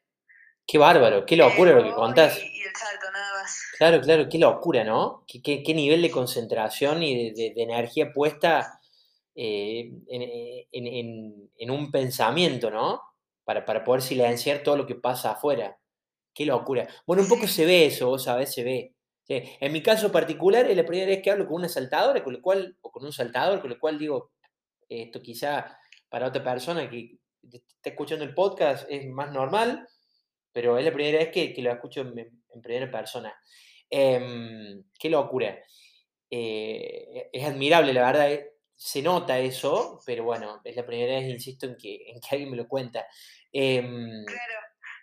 Qué 0.66 0.78
bárbaro, 0.78 1.26
qué 1.26 1.36
locura 1.36 1.74
lo 1.74 1.84
que 1.84 1.94
contás. 1.94 2.40
Y, 2.40 2.62
el 2.62 2.76
salto, 2.76 3.12
nada 3.12 3.42
más. 3.42 3.62
Claro, 3.78 4.02
claro, 4.02 4.28
qué 4.30 4.40
locura, 4.40 4.84
¿no? 4.84 5.26
Qué, 5.28 5.42
qué, 5.64 5.74
nivel 5.74 6.02
de 6.02 6.10
concentración 6.10 7.04
y 7.04 7.34
de, 7.34 7.54
energía 7.58 8.14
puesta 8.14 8.80
eh, 9.36 9.92
en, 10.08 10.22
en, 10.72 11.52
en, 11.58 11.72
un 11.72 11.92
pensamiento, 11.92 12.72
¿no? 12.72 13.02
Para, 13.46 13.64
para 13.64 13.84
poder 13.84 14.02
silenciar 14.02 14.64
todo 14.64 14.76
lo 14.76 14.86
que 14.86 14.96
pasa 14.96 15.32
afuera. 15.32 15.78
Qué 16.34 16.46
locura. 16.46 16.88
Bueno, 17.08 17.24
un 17.24 17.30
poco 17.30 17.48
se 17.48 17.66
ve 17.66 17.86
eso, 17.86 18.10
vos 18.10 18.26
sabés, 18.26 18.54
se 18.54 18.64
ve. 18.64 18.96
En 19.28 19.72
mi 19.72 19.82
caso 19.82 20.12
particular, 20.12 20.70
es 20.70 20.78
la 20.78 20.86
primera 20.86 21.08
vez 21.08 21.22
que 21.24 21.32
hablo 21.32 21.48
con 21.48 21.56
una 21.56 21.70
saltadora, 21.70 22.24
con 22.24 22.34
lo 22.34 22.42
cual, 22.42 22.78
o 22.82 22.92
con 22.92 23.06
un 23.06 23.14
saltador, 23.14 23.62
con 23.62 23.72
lo 23.72 23.80
cual 23.80 23.98
digo, 23.98 24.34
esto 24.88 25.22
quizá 25.22 25.80
para 26.10 26.28
otra 26.28 26.44
persona 26.44 26.90
que 26.90 27.18
está 27.52 27.90
escuchando 27.90 28.24
el 28.24 28.36
podcast 28.36 28.88
es 28.90 29.08
más 29.08 29.32
normal, 29.32 29.88
pero 30.52 30.78
es 30.78 30.86
la 30.86 30.94
primera 30.94 31.20
vez 31.20 31.30
que, 31.30 31.54
que 31.54 31.62
lo 31.62 31.72
escucho 31.72 32.02
en, 32.02 32.62
primera 32.62 32.90
persona. 32.90 33.34
Em, 33.90 34.84
qué 35.00 35.10
locura. 35.10 35.58
Eh, 36.30 37.30
es 37.34 37.44
admirable, 37.46 37.94
la 37.94 38.06
verdad. 38.06 38.32
Eh, 38.32 38.55
se 38.76 39.02
nota 39.02 39.40
eso, 39.40 40.02
pero 40.06 40.24
bueno, 40.24 40.62
es 40.64 40.76
la 40.76 40.86
primera 40.86 41.16
vez, 41.16 41.30
insisto, 41.30 41.66
en 41.66 41.78
que, 41.78 42.12
en 42.12 42.20
que 42.20 42.28
alguien 42.32 42.52
me 42.52 42.58
lo 42.58 42.68
cuenta. 42.68 43.08
Em, 43.52 44.26
claro, 44.26 44.60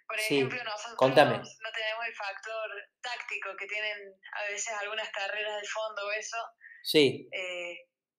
por 0.07 0.19
ejemplo, 0.19 0.59
nosotros 0.63 1.09
no 1.09 1.15
tenemos 1.15 2.07
el 2.07 2.15
factor 2.15 2.71
táctico 3.01 3.57
que 3.59 3.67
tienen 3.67 4.15
a 4.33 4.51
veces 4.51 4.75
algunas 4.81 5.09
carreras 5.11 5.61
de 5.61 5.69
fondo 5.69 6.07
o 6.07 6.13
eso. 6.13 6.37
Sí. 6.83 7.29
Eh, 7.33 7.79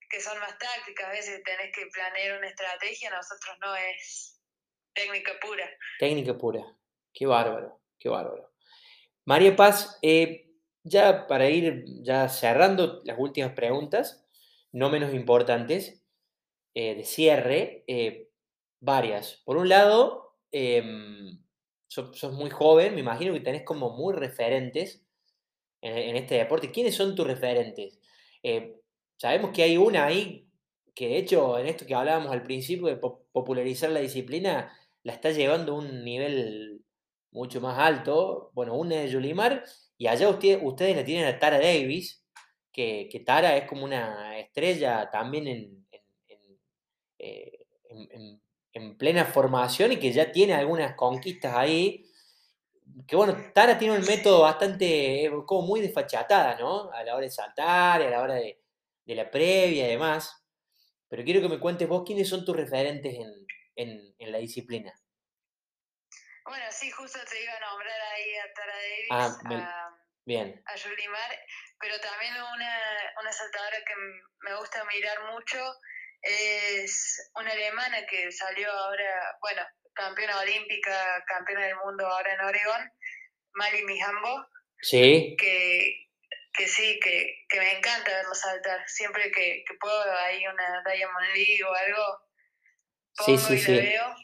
que 0.09 0.19
son 0.19 0.39
más 0.39 0.57
tácticas, 0.57 1.07
a 1.07 1.11
veces 1.11 1.43
tenés 1.43 1.71
que 1.75 1.87
planear 1.87 2.37
una 2.37 2.47
estrategia, 2.47 3.09
nosotros 3.09 3.57
no 3.61 3.75
es 3.75 4.39
técnica 4.93 5.33
pura. 5.41 5.69
Técnica 5.99 6.37
pura, 6.37 6.61
qué 7.13 7.25
bárbaro, 7.25 7.79
qué 7.99 8.09
bárbaro. 8.09 8.53
María 9.25 9.55
Paz, 9.55 9.97
eh, 10.01 10.51
ya 10.83 11.27
para 11.27 11.49
ir 11.49 11.83
ya 12.03 12.29
cerrando 12.29 13.01
las 13.05 13.17
últimas 13.17 13.53
preguntas, 13.53 14.22
no 14.73 14.89
menos 14.89 15.13
importantes, 15.13 16.03
eh, 16.75 16.95
de 16.95 17.05
cierre, 17.05 17.83
eh, 17.87 18.29
varias. 18.79 19.41
Por 19.45 19.57
un 19.57 19.69
lado, 19.69 20.35
em, 20.51 21.39
sos, 21.87 22.23
muy 22.33 22.49
joven, 22.49 22.95
me 22.95 23.01
imagino 23.01 23.33
que 23.33 23.39
tenés 23.39 23.63
como 23.63 23.91
muy 23.91 24.13
referentes 24.13 25.05
en, 25.81 26.15
este 26.15 26.35
deporte. 26.35 26.71
¿Quiénes 26.71 26.95
son 26.95 27.15
tus 27.15 27.27
referentes? 27.27 27.99
Eh, 28.43 28.79
sabemos 29.17 29.51
que 29.51 29.63
hay 29.63 29.77
una 29.77 30.05
ahí 30.05 30.49
que 30.95 31.07
de 31.09 31.17
hecho 31.17 31.57
en 31.57 31.67
esto 31.67 31.85
que 31.85 31.95
hablábamos 31.95 32.31
al 32.31 32.43
principio 32.43 32.87
de 32.87 32.97
popularizar 32.97 33.89
la 33.91 33.99
disciplina, 33.99 34.71
la 35.03 35.13
está 35.13 35.31
llevando 35.31 35.73
a 35.73 35.79
un 35.79 36.03
nivel 36.03 36.83
mucho 37.31 37.61
más 37.61 37.77
alto. 37.79 38.51
Bueno, 38.53 38.75
una 38.75 38.97
de 38.97 39.09
Yulimar 39.09 39.63
y 39.97 40.07
allá 40.07 40.29
ustedes 40.29 40.95
la 40.95 41.05
tienen 41.05 41.25
a 41.25 41.39
Tara 41.39 41.57
Davis, 41.57 42.22
que, 42.73 43.23
Tara 43.25 43.55
es 43.55 43.67
como 43.67 43.85
una 43.85 44.37
estrella 44.39 45.09
también 45.11 45.85
eh, 47.19 47.67
en, 47.89 48.41
en, 48.73 48.97
plena 48.97 49.25
formación 49.25 49.91
y 49.91 49.99
que 49.99 50.11
ya 50.11 50.31
tiene 50.31 50.55
algunas 50.55 50.95
conquistas 50.95 51.55
ahí. 51.55 52.09
Que 53.07 53.15
bueno, 53.15 53.51
Tara 53.53 53.77
tiene 53.77 53.97
un 53.97 54.05
método 54.05 54.41
bastante, 54.41 55.31
como 55.45 55.67
muy 55.67 55.81
desfachatada, 55.81 56.57
¿no? 56.57 56.91
A 56.91 57.03
la 57.03 57.15
hora 57.15 57.25
de 57.25 57.31
saltar, 57.31 58.01
a 58.01 58.09
la 58.09 58.21
hora 58.21 58.35
de, 58.35 58.59
la 59.05 59.29
previa 59.29 59.85
y 59.85 59.91
demás. 59.91 60.43
Pero 61.07 61.23
quiero 61.23 61.41
que 61.41 61.49
me 61.49 61.59
cuentes 61.59 61.87
vos 61.87 62.03
quiénes 62.05 62.27
son 62.27 62.43
tus 62.43 62.55
referentes 62.55 63.15
en, 63.75 64.15
la 64.19 64.37
disciplina. 64.39 64.91
Bueno, 66.45 66.65
sí, 66.71 66.89
justo 66.89 67.19
te 67.29 67.43
iba 67.43 67.53
a 67.53 67.59
nombrar 67.59 68.01
ahí 68.15 68.35
a 68.35 68.53
Tara 68.53 68.73
Davis. 68.73 69.61
Ah, 69.61 69.95
bien. 70.25 70.61
A 70.65 70.75
Yulimar 70.75 71.31
pero 71.83 71.99
también 71.99 72.33
una, 72.33 72.81
una 73.19 73.31
saltadora 73.33 73.77
que 73.85 73.93
me 74.39 74.55
gusta 74.55 74.85
mirar 74.85 75.21
mucho 75.33 75.59
es 76.21 77.29
una 77.35 77.51
alemana 77.51 78.05
que 78.05 78.31
salió 78.31 78.71
ahora, 78.71 79.37
bueno, 79.41 79.61
campeona 79.93 80.39
olímpica, 80.39 81.25
campeona 81.27 81.65
del 81.65 81.75
mundo 81.75 82.07
ahora 82.07 82.35
en 82.35 82.39
Oregón, 82.39 82.89
Mali 83.55 83.83
Mijambo. 83.83 84.47
Sí. 84.79 85.35
Que, 85.37 86.07
que 86.53 86.67
sí, 86.69 87.01
que, 87.01 87.43
que, 87.49 87.59
me 87.59 87.77
encanta 87.77 88.15
verlo 88.15 88.33
saltar. 88.33 88.87
Siempre 88.87 89.29
que, 89.29 89.65
que 89.67 89.73
puedo, 89.77 90.17
hay 90.19 90.47
una 90.47 90.83
Diamond 90.85 91.35
League 91.35 91.63
o 91.65 91.73
algo, 91.73 92.19
pongo 93.17 93.37
sí, 93.37 93.59
sí, 93.59 93.71
y 93.71 93.75
la 93.75 93.81
veo. 93.81 94.15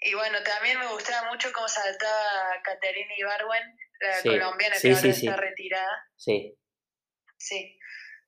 Y 0.00 0.14
bueno, 0.14 0.42
también 0.42 0.80
me 0.80 0.88
gustaba 0.88 1.30
mucho 1.30 1.52
cómo 1.52 1.68
saltaba 1.68 2.60
Caterina 2.64 3.14
Ibarwen, 3.18 3.78
la 4.00 4.22
colombiana 4.22 4.76
que 4.80 4.92
ahora 4.92 5.08
está 5.08 5.36
retirada. 5.36 6.10
Sí. 6.16 6.58
Sí, 7.42 7.76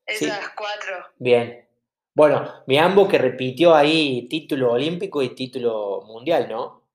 esas 0.07 0.51
cuatro. 0.57 1.07
Bien. 1.19 1.69
Bueno, 2.17 2.65
mi 2.67 2.79
ambos 2.79 3.09
que 3.09 3.17
repitió 3.17 3.73
ahí 3.73 4.29
título 4.29 4.73
olímpico 4.73 5.23
y 5.23 5.37
título 5.37 6.03
mundial, 6.05 6.49
¿no? 6.49 6.89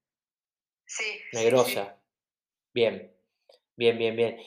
Sí. 0.85 1.05
Negrosa. 1.31 1.97
Bien, 2.73 3.15
bien, 3.77 3.97
bien, 3.97 4.15
bien. 4.17 4.37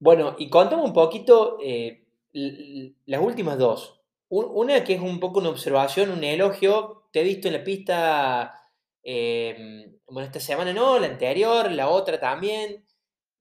Bueno, 0.00 0.34
y 0.36 0.50
contame 0.50 0.82
un 0.82 0.92
poquito 0.92 1.58
eh, 1.62 2.04
las 2.32 3.20
últimas 3.20 3.56
dos. 3.56 4.00
Una 4.28 4.82
que 4.82 4.94
es 4.94 5.00
un 5.00 5.20
poco 5.20 5.38
una 5.38 5.50
observación, 5.50 6.10
un 6.10 6.24
elogio. 6.24 7.08
Te 7.12 7.20
he 7.20 7.24
visto 7.24 7.46
en 7.46 7.54
la 7.54 7.62
pista, 7.62 8.72
em, 9.04 9.96
bueno, 10.08 10.26
esta 10.26 10.40
semana 10.40 10.72
no, 10.72 10.98
la 10.98 11.06
anterior, 11.06 11.70
la 11.70 11.88
otra 11.88 12.18
también. 12.18 12.84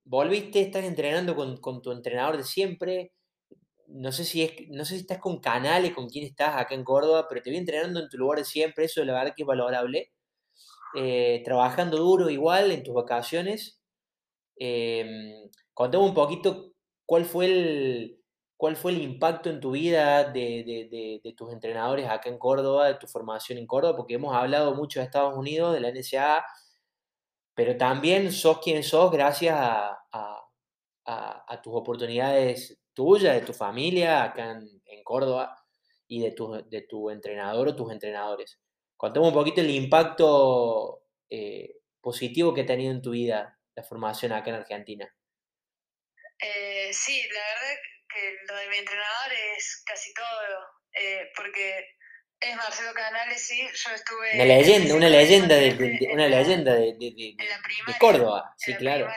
Volviste, 0.03 0.61
estás 0.61 0.83
entrenando 0.85 1.35
con, 1.35 1.57
con 1.57 1.81
tu 1.81 1.91
entrenador 1.91 2.37
de 2.37 2.43
siempre 2.43 3.14
no 3.87 4.11
sé 4.11 4.23
si 4.25 4.43
es, 4.43 4.53
no 4.69 4.85
sé 4.85 4.95
si 4.95 5.01
estás 5.01 5.19
con 5.19 5.39
Canales, 5.39 5.93
con 5.93 6.09
quién 6.09 6.25
estás 6.25 6.55
acá 6.55 6.75
en 6.75 6.83
Córdoba, 6.83 7.27
pero 7.29 7.41
te 7.41 7.49
vi 7.51 7.57
entrenando 7.57 7.99
en 7.99 8.09
tu 8.09 8.17
lugar 8.17 8.43
siempre, 8.45 8.85
eso 8.85 9.03
la 9.05 9.13
verdad 9.13 9.33
que 9.35 9.43
es 9.43 9.47
valorable. 9.47 10.11
Eh, 10.95 11.41
trabajando 11.43 11.97
duro 11.97 12.29
igual 12.29 12.71
en 12.71 12.83
tus 12.83 12.93
vacaciones. 12.93 13.81
Eh, 14.57 15.05
contame 15.73 16.05
un 16.05 16.13
poquito 16.13 16.73
cuál 17.05 17.25
fue 17.25 17.45
el, 17.47 18.23
cuál 18.57 18.75
fue 18.77 18.93
el 18.93 19.01
impacto 19.01 19.49
en 19.49 19.59
tu 19.59 19.71
vida 19.71 20.23
de, 20.31 21.19
de, 21.23 21.33
tus 21.33 21.51
entrenadores 21.51 22.07
acá 22.07 22.29
en 22.29 22.37
Córdoba, 22.39 22.87
de 22.87 22.95
tu 22.95 23.07
formación 23.07 23.57
en 23.59 23.67
Córdoba, 23.67 23.97
porque 23.97 24.15
hemos 24.15 24.35
hablado 24.35 24.75
mucho 24.75 24.99
de 24.99 25.05
Estados 25.05 25.37
Unidos, 25.37 25.73
de 25.73 25.81
la 25.81 25.91
NSA, 25.91 26.45
pero 27.53 27.77
también 27.77 28.31
sos 28.31 28.59
quien 28.59 28.83
sos 28.83 29.11
gracias 29.11 29.55
a, 29.57 29.99
a 31.03 31.61
tus 31.61 31.73
oportunidades 31.75 32.79
tuya, 32.95 33.33
de 33.33 33.41
tu 33.41 33.53
familia 33.53 34.23
acá 34.23 34.51
en, 34.51 35.03
Córdoba 35.03 35.55
y 36.07 36.23
de 36.23 36.31
tu, 36.31 36.51
de 36.67 36.81
tu 36.81 37.11
entrenador 37.11 37.67
o 37.67 37.75
tus 37.75 37.91
entrenadores. 37.91 38.59
Contame 38.97 39.27
un 39.27 39.33
poquito 39.33 39.61
el 39.61 39.69
impacto 39.69 41.03
eh, 41.29 41.75
positivo 42.01 42.55
que 42.55 42.61
ha 42.61 42.65
tenido 42.65 42.91
en 42.91 43.03
tu 43.03 43.11
vida 43.11 43.59
la 43.75 43.83
formación 43.83 44.31
acá 44.31 44.49
en 44.49 44.55
Argentina. 44.55 45.07
Eh, 46.39 46.89
sí, 46.91 47.21
la 47.21 47.39
verdad 47.39 47.81
que 48.09 48.35
lo 48.47 48.55
de 48.55 48.69
mi 48.69 48.77
entrenador 48.77 49.33
es 49.55 49.83
casi 49.85 50.11
todo, 50.13 50.25
eh, 50.93 51.29
porque 51.35 51.85
es 52.39 52.55
Marcelo 52.55 52.93
Canales, 52.93 53.45
sí, 53.45 53.61
yo 53.61 53.91
estuve... 53.93 54.35
Una 54.35 54.45
leyenda, 54.45 54.95
una 54.95 55.09
leyenda 55.09 55.55
de, 55.55 56.09
una 56.11 56.27
leyenda 56.27 56.73
de, 56.73 57.35
Córdoba, 57.99 58.53
sí, 58.57 58.75
claro 58.75 59.07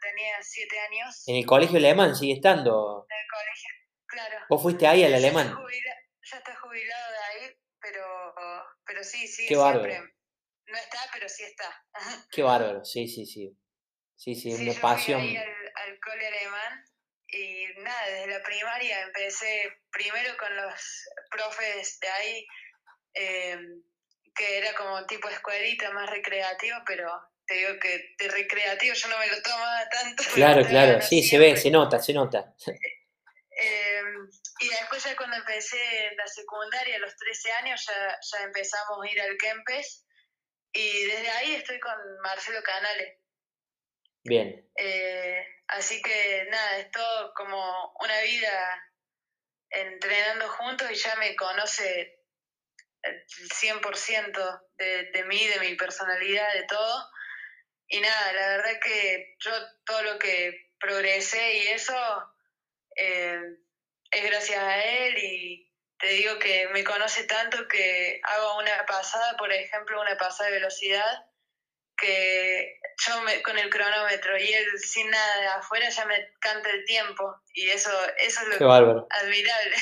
tenía 0.00 0.42
siete 0.42 0.78
años. 0.80 1.22
¿En 1.26 1.36
el 1.36 1.46
colegio 1.46 1.78
alemán 1.78 2.14
sigue 2.14 2.34
estando? 2.34 3.06
En 3.08 3.16
el 3.16 3.26
colegio, 3.30 3.70
claro. 4.06 4.46
¿Vos 4.48 4.62
fuiste 4.62 4.86
ahí 4.86 5.04
al 5.04 5.14
alemán? 5.14 5.56
ya 6.30 6.38
está 6.38 6.54
jubilado 6.56 7.12
de 7.12 7.18
ahí, 7.18 7.56
pero, 7.80 8.34
pero 8.86 9.02
sí, 9.02 9.26
sí, 9.26 9.46
Qué 9.48 9.56
bárbaro. 9.56 9.92
No 10.66 10.76
está, 10.78 10.98
pero 11.12 11.28
sí 11.28 11.42
está. 11.42 11.84
Qué 12.30 12.42
bárbaro, 12.42 12.84
sí, 12.84 13.08
sí, 13.08 13.26
sí. 13.26 13.56
Sí, 14.16 14.34
sí, 14.34 14.52
una 14.52 14.72
yo 14.72 14.80
pasión. 14.80 15.20
Fui 15.20 15.30
ahí 15.30 15.36
al, 15.36 15.72
al 15.74 16.00
cole 16.00 16.26
alemán 16.26 16.84
y 17.32 17.66
nada, 17.78 18.06
desde 18.06 18.26
la 18.26 18.42
primaria 18.42 19.02
empecé 19.02 19.80
primero 19.90 20.36
con 20.36 20.54
los 20.56 21.08
profes 21.30 21.98
de 22.00 22.08
ahí, 22.08 22.46
eh, 23.14 23.58
que 24.34 24.58
era 24.58 24.74
como 24.74 25.06
tipo 25.06 25.28
escuelita 25.28 25.90
más 25.92 26.10
recreativa, 26.10 26.82
pero 26.86 27.10
te 27.50 27.56
digo 27.56 27.80
que 27.80 28.14
de 28.16 28.28
recreativo 28.28 28.94
yo 28.94 29.08
no 29.08 29.18
me 29.18 29.26
lo 29.26 29.42
tomaba 29.42 29.88
tanto. 29.88 30.22
Claro, 30.34 30.64
claro, 30.64 31.02
sí, 31.02 31.20
se 31.20 31.36
ve, 31.36 31.56
se 31.56 31.68
nota, 31.68 31.98
se 31.98 32.12
nota. 32.12 32.54
Em, 33.50 34.30
y 34.60 34.68
después 34.68 35.02
ya 35.02 35.16
cuando 35.16 35.36
empecé 35.36 36.06
en 36.06 36.16
la 36.16 36.28
secundaria, 36.28 36.94
a 36.94 37.00
los 37.00 37.16
13 37.16 37.52
años, 37.52 37.84
ya, 37.84 38.18
ya 38.20 38.44
empezamos 38.44 39.04
a 39.04 39.10
ir 39.10 39.20
al 39.20 39.36
Kempes 39.36 40.06
y 40.72 41.06
desde 41.06 41.28
ahí 41.28 41.54
estoy 41.56 41.80
con 41.80 41.92
Marcelo 42.22 42.62
Canales. 42.62 43.18
Bien. 44.22 44.70
Eh, 44.76 45.44
así 45.66 46.00
que 46.02 46.46
nada, 46.50 46.78
es 46.78 46.90
todo 46.92 47.34
como 47.34 47.92
una 48.00 48.20
vida 48.20 48.92
entrenando 49.70 50.48
juntos 50.50 50.88
y 50.88 50.94
ya 50.94 51.16
me 51.16 51.34
conoce 51.34 52.20
el 53.02 53.26
100% 53.26 54.60
de, 54.78 55.10
de 55.10 55.24
mí, 55.24 55.48
de 55.48 55.58
mi 55.58 55.74
personalidad, 55.74 56.52
de 56.54 56.62
todo 56.68 57.10
y 57.90 58.00
nada, 58.00 58.32
la 58.32 58.48
verdad 58.56 58.80
que 58.82 59.36
yo 59.40 59.50
todo 59.84 60.02
lo 60.02 60.18
que 60.18 60.70
progresé 60.78 61.58
y 61.58 61.66
eso 61.68 61.94
eh, 62.96 63.40
es 64.10 64.24
gracias 64.24 64.58
a 64.62 64.84
él 64.84 65.18
y 65.18 65.70
te 65.98 66.08
digo 66.08 66.38
que 66.38 66.68
me 66.68 66.84
conoce 66.84 67.24
tanto 67.24 67.66
que 67.68 68.20
hago 68.22 68.58
una 68.58 68.86
pasada, 68.86 69.36
por 69.36 69.52
ejemplo, 69.52 70.00
una 70.00 70.16
pasada 70.16 70.50
de 70.50 70.56
velocidad, 70.56 71.26
que 71.96 72.78
yo 73.06 73.22
me, 73.22 73.42
con 73.42 73.58
el 73.58 73.68
cronómetro 73.68 74.38
y 74.38 74.52
él 74.52 74.66
sin 74.78 75.10
nada 75.10 75.40
de 75.40 75.46
afuera 75.48 75.90
ya 75.90 76.06
me 76.06 76.14
canta 76.38 76.70
el 76.70 76.84
tiempo 76.84 77.34
y 77.54 77.68
eso, 77.70 77.90
eso 78.24 78.40
es 78.52 78.60
lo 78.60 78.72
admirable. 79.10 79.76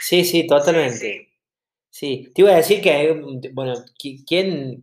Sí, 0.00 0.24
sí, 0.24 0.46
totalmente. 0.46 1.32
Sí, 1.88 2.32
te 2.34 2.42
iba 2.42 2.50
a 2.50 2.56
decir 2.56 2.82
que, 2.82 3.22
bueno, 3.52 3.74
¿quién, 4.26 4.82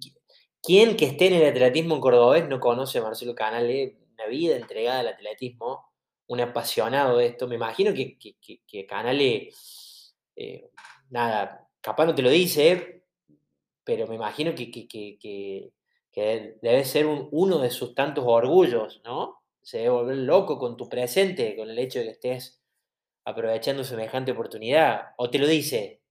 ¿Quién 0.64 0.96
que 0.96 1.06
esté 1.06 1.28
en 1.28 1.34
el 1.34 1.50
atletismo 1.50 1.96
en 1.96 2.02
cordobés 2.02 2.48
no 2.48 2.60
conoce 2.60 3.00
a 3.00 3.02
Marcelo 3.02 3.34
Canale? 3.34 3.98
Una 4.14 4.28
vida 4.28 4.56
entregada 4.56 5.00
al 5.00 5.08
atletismo, 5.08 5.92
un 6.28 6.40
apasionado 6.40 7.18
de 7.18 7.28
esto. 7.28 7.48
Me 7.48 7.56
imagino 7.56 7.94
que, 7.94 8.18
que, 8.20 8.86
Canale, 8.86 9.50
eh, 10.36 10.70
nada, 11.10 11.68
capaz 11.82 12.06
no 12.06 12.14
te 12.14 12.22
lo 12.22 12.30
dice, 12.30 13.04
pero 13.84 14.08
me 14.08 14.16
imagino 14.16 14.54
que, 14.54 15.72
debe 16.62 16.86
ser 16.86 17.08
uno 17.08 17.60
de 17.60 17.72
sus 17.72 17.96
tantos 17.96 18.24
orgullos, 18.28 19.02
¿no? 19.04 19.42
Se 19.64 19.80
debe 19.80 19.90
volver 19.90 20.18
loco 20.18 20.60
con 20.60 20.78
tu 20.78 20.88
presente, 20.88 21.56
con 21.56 21.70
el 21.70 21.80
hecho 21.80 22.00
de 22.00 22.06
que 22.06 22.12
estés 22.12 22.62
aprovechando 23.26 23.84
semejante 23.84 24.32
oportunidad. 24.32 25.14
¿O 25.18 25.30
te 25.30 25.40
lo 25.40 25.48
dice? 25.48 26.02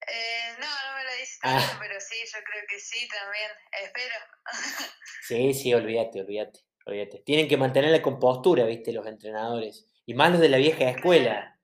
Eh, 0.00 0.56
no, 0.58 0.66
no 0.66 0.96
me 0.96 1.04
lo 1.04 1.10
dice 1.18 1.38
ah. 1.42 1.78
pero 1.80 2.00
yo 2.24 2.38
creo 2.44 2.62
que 2.68 2.78
sí 2.78 3.08
también, 3.08 3.50
espero. 3.82 4.14
sí, 5.28 5.54
sí, 5.54 5.74
olvídate, 5.74 6.20
olvídate, 6.20 6.60
olvídate. 6.86 7.22
Tienen 7.24 7.48
que 7.48 7.56
mantener 7.56 7.90
la 7.90 8.02
compostura, 8.02 8.64
viste, 8.64 8.92
los 8.92 9.06
entrenadores. 9.06 9.86
Y 10.06 10.14
más 10.14 10.30
los 10.32 10.40
de 10.40 10.48
la 10.48 10.58
vieja 10.58 10.90
escuela. 10.90 11.58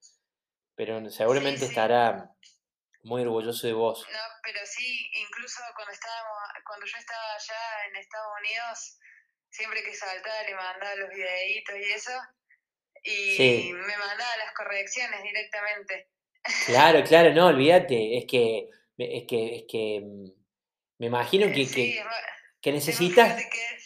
Pero 0.75 1.11
seguramente 1.11 1.65
estará 1.65 2.31
muy 3.03 3.23
orgulloso 3.23 3.67
de 3.67 3.73
vos. 3.73 4.07
No, 4.11 4.19
pero 4.43 4.61
sí, 4.65 5.11
incluso 5.15 5.61
cuando 5.75 5.93
estábamos, 5.93 6.39
cuando 6.65 6.87
yo 6.87 6.99
estaba 6.99 7.35
allá 7.35 7.89
en 7.89 7.97
Estados 7.97 8.33
Unidos, 8.41 8.99
siempre 9.51 9.83
que 9.83 9.95
saltaba 9.95 10.43
le 10.43 10.55
mandaba 10.55 10.95
los 10.95 11.11
videitos 11.11 11.77
y 11.77 11.93
eso, 11.93 12.13
y 13.03 13.73
me 13.73 13.99
mandaba 13.99 14.37
las 14.45 14.53
correcciones 14.55 15.23
directamente. 15.23 16.11
Claro, 16.67 17.03
claro, 17.05 17.33
no, 17.35 17.47
olvídate, 17.47 18.19
es 18.19 18.27
que, 18.27 18.69
es 18.97 19.25
que, 19.27 19.57
es 19.57 19.65
que 19.69 20.01
mm, 20.01 20.38
me 20.99 21.07
imagino 21.07 21.47
que, 21.47 21.67
que, 22.61 22.73
necesitas... 22.73 23.41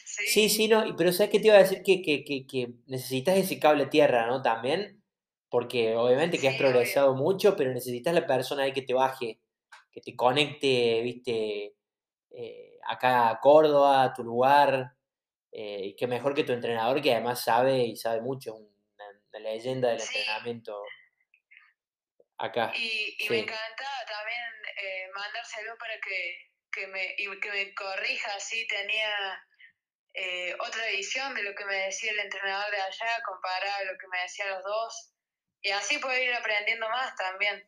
sí. 0.04 0.48
sí, 0.48 0.68
no, 0.68 0.96
pero 0.96 1.12
¿sabes 1.12 1.30
qué 1.30 1.40
te 1.40 1.48
iba 1.48 1.56
a 1.56 1.62
decir? 1.62 1.82
Que, 1.82 2.74
necesitas 2.86 3.36
ese 3.36 3.58
cable 3.58 3.86
tierra, 3.86 4.26
¿no? 4.26 4.42
También, 4.42 5.02
porque 5.50 5.94
obviamente 5.94 6.38
que 6.38 6.48
has 6.48 6.56
progresado 6.56 7.14
mucho, 7.14 7.54
pero 7.56 7.72
necesitas 7.72 8.14
la 8.14 8.26
persona 8.26 8.62
ahí 8.64 8.72
que 8.72 8.82
te 8.82 8.94
baje, 8.94 9.40
que 9.90 10.00
te 10.00 10.16
conecte, 10.16 11.02
viste, 11.02 11.74
eh, 12.30 12.78
acá 12.88 13.28
a 13.28 13.40
Córdoba, 13.40 14.04
a 14.04 14.14
tu 14.14 14.24
lugar, 14.24 14.94
eh, 15.52 15.88
y 15.88 15.96
que 15.96 16.06
mejor 16.06 16.34
que 16.34 16.44
tu 16.44 16.52
entrenador, 16.52 17.02
que 17.02 17.12
además 17.12 17.44
sabe 17.44 17.84
y 17.84 17.96
sabe 17.96 18.22
mucho, 18.22 18.54
una, 18.54 18.70
leyenda 19.38 19.90
del 19.90 20.00
entrenamiento 20.00 20.82
acá. 22.38 22.72
Y, 22.74 23.16
me 23.28 23.40
encantaba 23.40 24.04
también 24.06 24.40
eh, 24.82 25.10
mandárselo 25.14 25.76
para 25.78 25.94
que 26.00 26.51
que 26.72 26.86
me, 26.86 27.14
y 27.18 27.40
que 27.40 27.50
me 27.50 27.74
corrija 27.74 28.40
si 28.40 28.66
tenía 28.66 29.10
eh, 30.14 30.54
otra 30.54 30.86
visión 30.96 31.34
de 31.34 31.42
lo 31.42 31.54
que 31.54 31.64
me 31.64 31.76
decía 31.76 32.12
el 32.12 32.18
entrenador 32.18 32.70
de 32.70 32.80
allá, 32.80 33.22
comparado 33.24 33.76
a 33.80 33.92
lo 33.92 33.98
que 33.98 34.08
me 34.08 34.20
decían 34.22 34.50
los 34.50 34.62
dos, 34.62 35.12
y 35.62 35.70
así 35.70 35.98
puedo 35.98 36.20
ir 36.20 36.32
aprendiendo 36.34 36.88
más 36.88 37.14
también. 37.16 37.62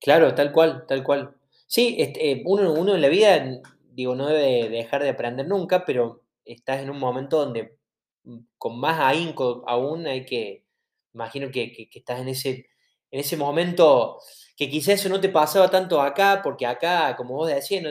Claro, 0.00 0.34
tal 0.34 0.52
cual, 0.52 0.86
tal 0.86 1.02
cual. 1.02 1.36
Sí, 1.66 1.96
este, 1.98 2.42
uno, 2.44 2.72
uno 2.72 2.94
en 2.94 3.02
la 3.02 3.08
vida, 3.08 3.44
digo, 3.90 4.14
no 4.14 4.28
debe 4.28 4.68
dejar 4.68 5.02
de 5.02 5.10
aprender 5.10 5.46
nunca, 5.46 5.84
pero 5.84 6.22
estás 6.44 6.80
en 6.80 6.90
un 6.90 6.98
momento 6.98 7.38
donde 7.38 7.78
mm, 8.24 8.38
con 8.58 8.78
más 8.78 9.00
ahínco 9.00 9.64
aún 9.66 10.06
hay 10.06 10.24
que, 10.24 10.64
imagino 11.14 11.50
que, 11.50 11.72
que, 11.72 11.88
que 11.88 11.98
estás 11.98 12.20
en 12.20 12.28
ese, 12.28 12.70
en 13.10 13.20
ese 13.20 13.36
momento 13.36 14.18
que 14.56 14.68
quizás 14.68 14.94
eso 14.94 15.08
no 15.08 15.20
te 15.20 15.28
pasaba 15.28 15.70
tanto 15.70 16.00
acá, 16.00 16.40
porque 16.42 16.66
acá, 16.66 17.16
como 17.16 17.34
vos 17.34 17.48
decías, 17.48 17.82
no, 17.82 17.90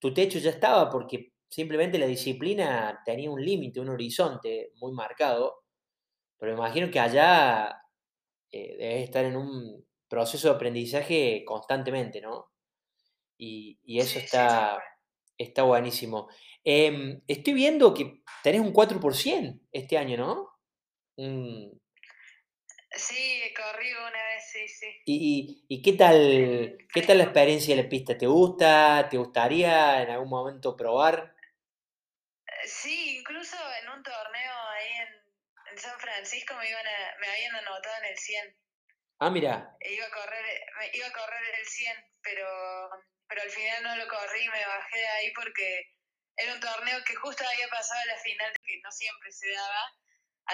tu 0.00 0.12
techo 0.14 0.38
ya 0.38 0.50
estaba 0.50 0.90
porque 0.90 1.32
simplemente 1.48 1.98
la 1.98 2.06
disciplina 2.06 3.00
tenía 3.04 3.30
un 3.30 3.44
límite, 3.44 3.80
un 3.80 3.90
horizonte 3.90 4.72
muy 4.76 4.92
marcado, 4.92 5.64
pero 6.38 6.54
imagino 6.54 6.90
que 6.90 7.00
allá 7.00 7.82
eh, 8.50 8.76
debes 8.78 9.04
estar 9.04 9.24
en 9.24 9.36
un, 9.36 9.84
proceso 10.10 10.48
de 10.48 10.54
aprendizaje 10.56 11.44
constantemente, 11.46 12.20
¿no? 12.20 12.50
Y, 13.38 13.78
eso 13.98 14.18
Sí, 14.18 14.18
está, 14.18 14.82
está 15.38 15.62
buenísimo. 15.62 16.28
Em, 16.64 17.22
estoy 17.26 17.54
viendo 17.54 17.94
que 17.94 18.22
tenés 18.42 18.60
un 18.60 18.72
4% 18.72 19.60
este 19.72 19.96
año, 19.96 20.18
¿no? 20.18 20.50
Un- 21.16 21.79
Sí, 22.96 23.52
corrí 23.56 23.92
una 23.92 24.10
vez, 24.26 24.44
sí, 24.52 24.68
sí. 24.68 24.86
¿Y, 25.04 25.64
y- 25.68 25.76
y 25.76 25.82
qué 25.82 25.92
tal, 25.94 26.78
qué 26.92 27.02
tal 27.02 27.18
la 27.18 27.24
experiencia 27.24 27.74
de 27.76 27.82
la 27.84 27.88
pista? 27.88 28.16
¿Te 28.18 28.26
gusta? 28.26 29.08
¿Te 29.10 29.16
gustaría 29.16 30.02
en 30.02 30.10
algún 30.10 30.28
momento 30.28 30.76
probar? 30.76 31.34
Eh, 32.46 32.68
Sí, 32.68 33.18
incluso 33.18 33.56
en 33.82 33.88
un 33.88 34.02
torneo 34.02 34.52
ahí 34.70 34.88
en, 35.04 35.08
en 35.72 35.78
San 35.78 35.98
Francisco 35.98 36.54
me, 36.56 36.68
iban 36.68 36.86
a- 36.86 37.16
me 37.20 37.28
habían 37.28 37.56
anotado 37.56 37.96
en 37.98 38.04
el 38.10 38.18
100. 38.18 38.56
Ah, 39.18 39.30
mira, 39.30 39.76
E 39.80 39.92
iba 39.94 40.06
a 40.06 40.10
correr, 40.10 40.44
me 40.78 40.90
iba 40.94 41.06
a 41.08 41.12
correr 41.12 41.44
el 41.60 41.66
100, 41.66 41.96
pero, 42.22 42.46
pero 43.28 43.42
al 43.42 43.50
final 43.50 43.82
no 43.82 43.96
lo 43.96 44.08
corrí, 44.08 44.48
me 44.48 44.66
bajé 44.66 44.98
de 44.98 45.06
ahí 45.08 45.32
porque 45.32 45.66
era 46.36 46.54
un 46.54 46.60
torneo 46.60 46.98
que 47.04 47.14
justo 47.16 47.44
había 47.46 47.68
pasado 47.68 48.00
a 48.02 48.06
la 48.06 48.18
final, 48.18 48.52
que 48.64 48.80
no 48.82 48.90
siempre 48.92 49.32
se 49.32 49.50
daba, 49.50 49.82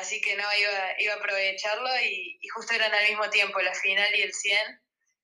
así 0.00 0.20
que 0.20 0.36
no 0.36 0.44
iba, 0.54 1.00
iba 1.00 1.14
a 1.14 1.16
aprovecharlo 1.16 1.88
y, 2.04 2.38
y 2.40 2.48
justo 2.48 2.74
eran 2.74 2.92
al 2.94 3.08
mismo 3.08 3.28
tiempo 3.30 3.60
la 3.60 3.74
final 3.74 4.14
y 4.14 4.22
el 4.22 4.32
100. 4.32 4.80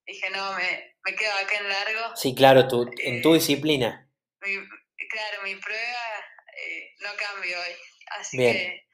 Dije, 0.07 0.31
no, 0.31 0.53
me, 0.55 0.97
me 1.05 1.15
quedo 1.15 1.33
acá 1.35 1.57
en 1.59 1.69
largo. 1.69 2.17
sí, 2.17 2.35
claro, 2.35 2.67
tu- 2.69 2.91
en 2.99 3.23
tu 3.23 3.31
Eh, 3.33 3.35
disciplina. 3.39 4.11
mi- 4.41 4.69
claro, 5.09 5.43
mi 5.45 5.55
prueba 5.57 6.25
eh, 6.59 6.91
no 7.01 7.11
cambio 7.17 7.59
hoy, 7.59 7.73
así 8.19 8.37
Bien. 8.37 8.53
que, 8.53 8.87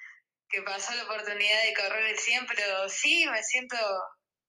que 0.50 0.62
pasó 0.62 0.94
la 0.94 1.04
oportunidad 1.04 1.62
de 1.64 1.74
correr 1.74 2.04
el 2.06 2.18
100, 2.18 2.46
pero 2.46 2.88
sí 2.88 3.26
me 3.30 3.42
siento 3.42 3.76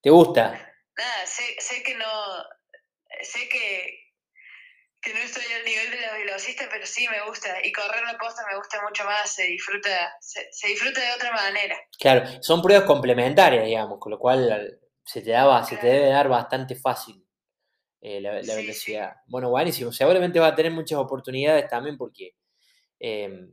¿Te 0.02 0.10
gusta? 0.10 0.74
nada, 0.98 1.26
sé, 1.26 1.56
sé 1.60 1.82
que 1.84 1.96
no, 1.96 2.44
sé 3.22 3.48
que, 3.50 4.09
que 5.14 5.20
no 5.20 5.26
estoy 5.26 5.44
al 5.54 5.66
nivel 5.66 5.92
de 5.92 6.02
los 6.08 6.14
velocistas, 6.26 6.68
pero 6.72 6.86
sí 6.86 7.08
me 7.10 7.26
gusta. 7.28 7.50
Y 7.64 7.72
correr 7.72 8.04
la 8.04 8.18
posta 8.18 8.44
me 8.50 8.58
gusta 8.58 8.82
mucho 8.88 9.04
más, 9.06 9.30
se 9.32 9.44
disfruta, 9.46 9.90
se, 10.22 10.48
se 10.52 10.68
disfruta 10.68 11.02
de 11.02 11.12
otra 11.14 11.32
manera. 11.32 11.76
Claro, 12.00 12.26
son 12.42 12.62
pruebas 12.62 12.86
complementarias, 12.86 13.66
digamos, 13.66 14.00
con 14.00 14.12
lo 14.12 14.20
cual 14.20 14.52
al- 14.52 14.80
se 15.04 15.22
te, 15.22 15.32
daba, 15.32 15.64
se 15.64 15.78
te 15.78 15.88
debe 15.88 16.10
dar 16.10 16.30
bastante 16.30 16.76
fácil 16.76 17.26
eh, 18.02 18.22
la, 18.22 18.34
la 18.34 18.42
Sí, 18.44 18.50
sí. 18.52 18.62
velocidad. 18.62 19.14
Bueno, 19.28 19.50
buenísimo. 19.50 19.92
Seguramente 19.92 20.40
va 20.40 20.48
a 20.48 20.56
tener 20.56 20.72
muchas 20.72 21.00
oportunidades 21.00 21.68
también 21.68 21.98
porque 21.98 22.36
eh, 23.00 23.48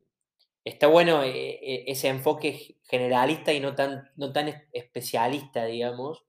está 0.65 0.87
bueno 0.89 1.23
eh, 1.23 1.31
eh, 1.63 1.85
ese 1.89 2.09
enfoque 2.09 2.77
generalista 2.85 3.53
y 3.53 3.61
no 3.61 3.75
tan, 3.75 4.11
no 4.17 4.33
tan 4.33 4.49
es- 4.49 4.63
especialista, 4.73 5.65
digamos, 5.67 6.25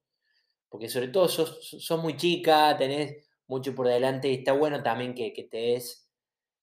porque 0.70 0.90
sobre 0.90 1.10
todo 1.10 1.28
sos, 1.30 1.60
sos 1.80 2.00
muy 2.02 2.18
chica, 2.18 2.76
tenés 2.78 3.27
mucho 3.48 3.76
por 3.76 3.88
delante 3.88 4.30
y 4.30 4.36
está 4.36 4.54
bueno 4.54 4.84
también 4.84 5.14
que, 5.16 5.34
que 5.34 5.44
te 5.44 5.58
des, 5.58 6.10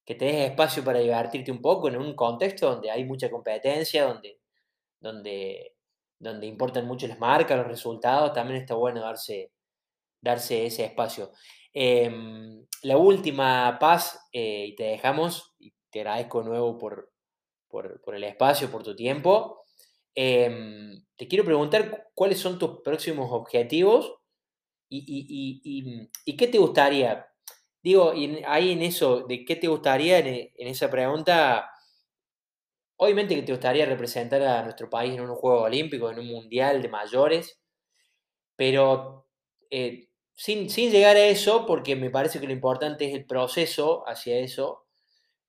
que 0.05 0.15
te 0.15 0.25
des 0.25 0.51
espacio 0.51 0.83
para 0.83 0.99
divertirte 0.99 1.51
un 1.51 1.61
poco 1.61 1.89
en 1.89 1.97
un 1.97 2.15
contexto 2.15 2.71
donde 2.71 2.91
hay 2.91 3.05
mucha 3.05 3.29
competencia, 3.31 4.05
donde, 4.05 4.39
donde, 4.99 5.75
donde 6.19 6.47
importan 6.47 6.87
mucho 6.87 7.07
las 7.07 7.19
marcas, 7.19 7.57
los 7.57 7.67
resultados, 7.67 8.33
también 8.33 8.61
está 8.61 8.75
bueno 8.75 9.01
darse, 9.01 9.51
darse 10.21 10.65
ese 10.65 10.85
espacio. 10.85 11.31
Em, 11.73 12.65
la 12.83 12.97
última, 12.97 13.77
Paz, 13.79 14.19
eh, 14.31 14.67
y 14.69 14.75
te 14.75 14.83
dejamos, 14.85 15.55
y 15.59 15.73
te 15.89 15.99
agradezco 16.01 16.39
de 16.43 16.49
nuevo 16.49 16.77
por, 16.77 17.11
por, 17.69 18.01
por 18.01 18.15
el 18.15 18.23
espacio, 18.25 18.71
por 18.71 18.83
tu 18.83 18.95
tiempo. 18.95 19.63
Em, 20.15 21.05
te 21.17 21.27
quiero 21.27 21.45
preguntar 21.45 21.89
cu- 21.91 21.97
cuáles 22.15 22.39
son 22.39 22.59
tus 22.59 22.81
próximos 22.83 23.29
objetivos 23.31 24.15
y, 24.89 24.99
y- 24.99 25.61
y- 25.63 26.01
y- 26.03 26.09
y 26.25 26.37
qué 26.37 26.47
te 26.47 26.57
gustaría. 26.57 27.27
Digo, 27.83 28.11
ahí 28.47 28.71
en 28.71 28.81
eso, 28.83 29.21
de 29.21 29.45
qué 29.45 29.55
te 29.55 29.67
gustaría, 29.67 30.19
en, 30.19 30.27
e- 30.27 30.53
en 30.57 30.67
esa 30.69 30.89
pregunta, 30.91 31.69
obviamente 32.97 33.35
que 33.35 33.41
te 33.43 33.51
gustaría 33.53 33.85
representar 33.85 34.41
a 34.41 34.63
nuestro 34.63 34.89
país 34.89 35.13
en 35.13 35.21
unos 35.21 35.37
Juegos 35.39 35.63
Olímpicos, 35.63 36.11
en 36.11 36.19
un 36.19 36.27
Mundial 36.27 36.81
de 36.81 36.89
mayores, 36.89 37.59
pero 38.55 39.27
eh, 39.69 40.09
sin, 40.35 40.69
sin 40.69 40.91
llegar 40.91 41.15
a 41.17 41.27
eso, 41.27 41.65
porque 41.65 41.95
me 41.95 42.09
parece 42.09 42.39
que 42.39 42.47
lo 42.47 42.53
importante 42.53 43.05
es 43.07 43.13
el 43.15 43.25
proceso 43.25 44.07
hacia 44.07 44.39
eso. 44.39 44.85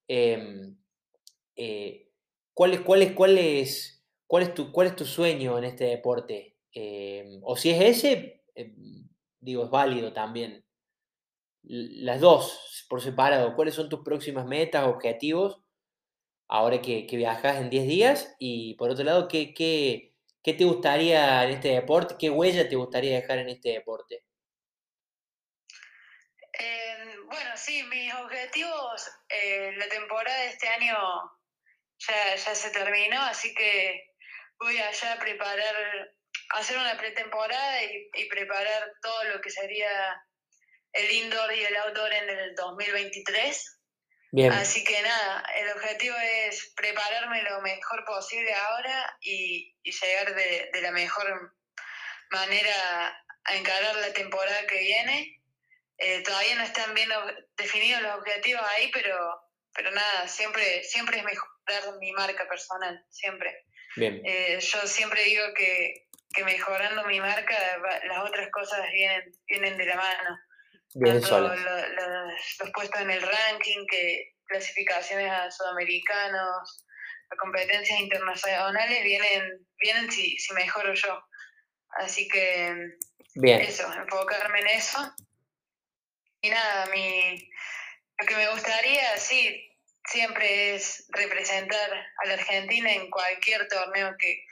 em, 0.09 0.79
eh, 1.57 2.11
¿cuál, 2.55 2.75
es, 2.75 2.81
cuál, 2.83 3.03
es, 3.03 3.13
cuál, 3.15 3.39
es, 3.39 4.05
cuál, 4.27 4.45
es 4.45 4.55
tu, 4.55 4.73
¿Cuál 4.73 4.89
es 4.89 4.97
tu 4.97 5.05
sueño 5.07 5.59
en 5.59 5.65
este 5.65 5.85
deporte? 5.87 6.59
Em, 6.73 7.41
o 7.45 7.57
si 7.57 7.71
es 7.71 7.81
ese, 7.83 8.45
em, 8.57 9.06
digo, 9.47 9.65
es 9.65 9.71
válido 9.71 10.13
también. 10.13 10.67
Las 11.63 12.21
dos, 12.21 12.85
por 12.89 13.01
separado, 13.01 13.55
¿cuáles 13.55 13.75
son 13.75 13.89
tus 13.89 14.01
próximas 14.05 14.45
metas, 14.45 14.87
objetivos, 14.87 15.63
ahora 16.49 16.83
que, 16.83 17.07
que 17.07 17.17
viajas 17.17 17.57
en 17.57 17.71
10 17.71 17.87
días? 17.87 18.37
Y 18.39 18.75
por 18.75 18.91
otro 18.91 19.05
lado, 19.05 19.29
¿qué, 19.29 19.55
qué, 19.55 20.15
qué 20.43 20.53
te 20.53 20.65
gustaría 20.65 21.45
en 21.45 21.51
este 21.51 21.69
deporte? 21.69 22.17
¿Qué 22.19 22.29
huella 22.29 22.69
te 22.69 22.77
gustaría 22.77 23.15
dejar 23.15 23.39
en 23.39 23.49
este 23.49 23.71
deporte? 23.71 24.25
Eh, 26.59 27.17
bueno, 27.27 27.51
sí, 27.55 27.83
mis 27.85 28.13
objetivos, 28.15 29.09
eh, 29.29 29.73
la 29.77 29.89
temporada 29.89 30.39
de 30.41 30.49
este 30.49 30.69
año 30.69 30.97
ya, 31.99 32.35
ya 32.37 32.55
se 32.55 32.71
terminó, 32.71 33.21
así 33.23 33.55
que 33.55 34.15
voy 34.59 34.77
allá 34.79 35.13
a 35.13 35.19
preparar, 35.19 36.16
hacer 36.51 36.77
una 36.77 36.97
pretemporada 36.97 37.83
y, 37.85 38.09
y 38.15 38.29
preparar 38.29 38.93
todo 39.03 39.25
lo 39.25 39.41
que 39.41 39.51
sería 39.51 39.91
el 40.93 41.11
indoor 41.11 41.53
y 41.55 41.65
el 41.65 41.77
outdoor 41.77 42.13
en 42.13 42.29
el 42.29 42.55
2023. 42.55 43.73
Bien, 44.33 44.53
Así 44.53 44.85
que 44.85 45.01
nada, 45.03 45.45
el 45.57 45.71
objetivo 45.71 46.17
es 46.49 46.73
prepararme 46.77 47.43
lo 47.43 47.61
mejor 47.63 48.05
posible 48.05 48.53
ahora 48.53 49.17
y, 49.21 49.75
y 49.83 49.93
llegar 49.93 50.35
de, 50.35 50.71
de 50.73 50.81
la 50.83 50.91
mejor 50.91 51.55
manera 52.31 53.25
a 53.45 53.57
encarar 53.57 53.97
la 53.97 54.13
temporada 54.13 54.67
que 54.67 54.79
viene. 54.79 55.41
Eh, 55.99 56.23
todavía 56.23 56.57
no 56.57 56.65
están 56.65 56.95
bien 56.95 57.09
definidos 57.57 58.03
los 58.03 58.17
objetivos 58.17 58.63
ahí, 58.77 58.91
pero, 58.93 59.17
pero 59.73 59.91
nada, 59.93 60.29
siempre, 60.29 60.83
siempre 60.85 61.19
es 61.19 61.25
mejorar 61.25 61.99
mi 61.99 62.13
marca 62.13 62.47
personal, 62.49 63.03
siempre. 63.09 63.65
bien, 63.97 64.21
Eh, 64.25 64.59
yo 64.61 64.87
siempre 64.87 65.23
digo 65.25 65.45
que, 65.55 66.06
que 66.35 66.45
mejorando 66.45 67.05
mi 67.05 67.21
marca, 67.21 67.57
las 68.05 68.19
otras 68.25 68.49
cosas 68.51 68.81
vienen, 68.93 69.33
vienen 69.49 69.77
de 69.79 69.87
la 69.87 69.97
mano 69.97 70.39
bien 70.95 71.21
tanto 71.21 71.41
lo- 71.41 71.55
los, 71.55 72.59
los 72.61 72.71
puestos 72.73 73.01
en 73.01 73.11
el 73.11 73.23
ranking, 73.23 73.87
que 73.91 74.35
clasificaciones 74.47 75.31
a 75.31 75.51
sudamericanos, 75.51 76.87
a 77.31 77.37
competencias 77.37 77.99
internacionales, 78.01 79.03
vienen, 79.03 79.67
vienen 79.79 80.11
si, 80.11 80.39
si 80.39 80.55
mejoro 80.55 80.95
yo. 80.95 81.23
Así 81.99 82.29
que 82.29 82.75
Bien, 83.35 83.61
eso, 83.61 83.91
enfocarme 83.93 84.61
en 84.61 84.67
eso. 84.69 85.15
Y 86.41 86.51
nada, 86.51 86.87
mi, 86.87 87.51
lo 88.19 88.27
que 88.27 88.37
me 88.37 88.49
gustaría, 88.51 89.17
sí, 89.19 89.69
siempre 90.05 90.75
es 90.77 91.07
representar 91.11 91.91
a 91.93 92.27
la 92.29 92.35
Argentina 92.35 92.93
en 92.93 93.11
cualquier 93.11 93.67
torneo 93.69 94.15
que, 94.19 94.45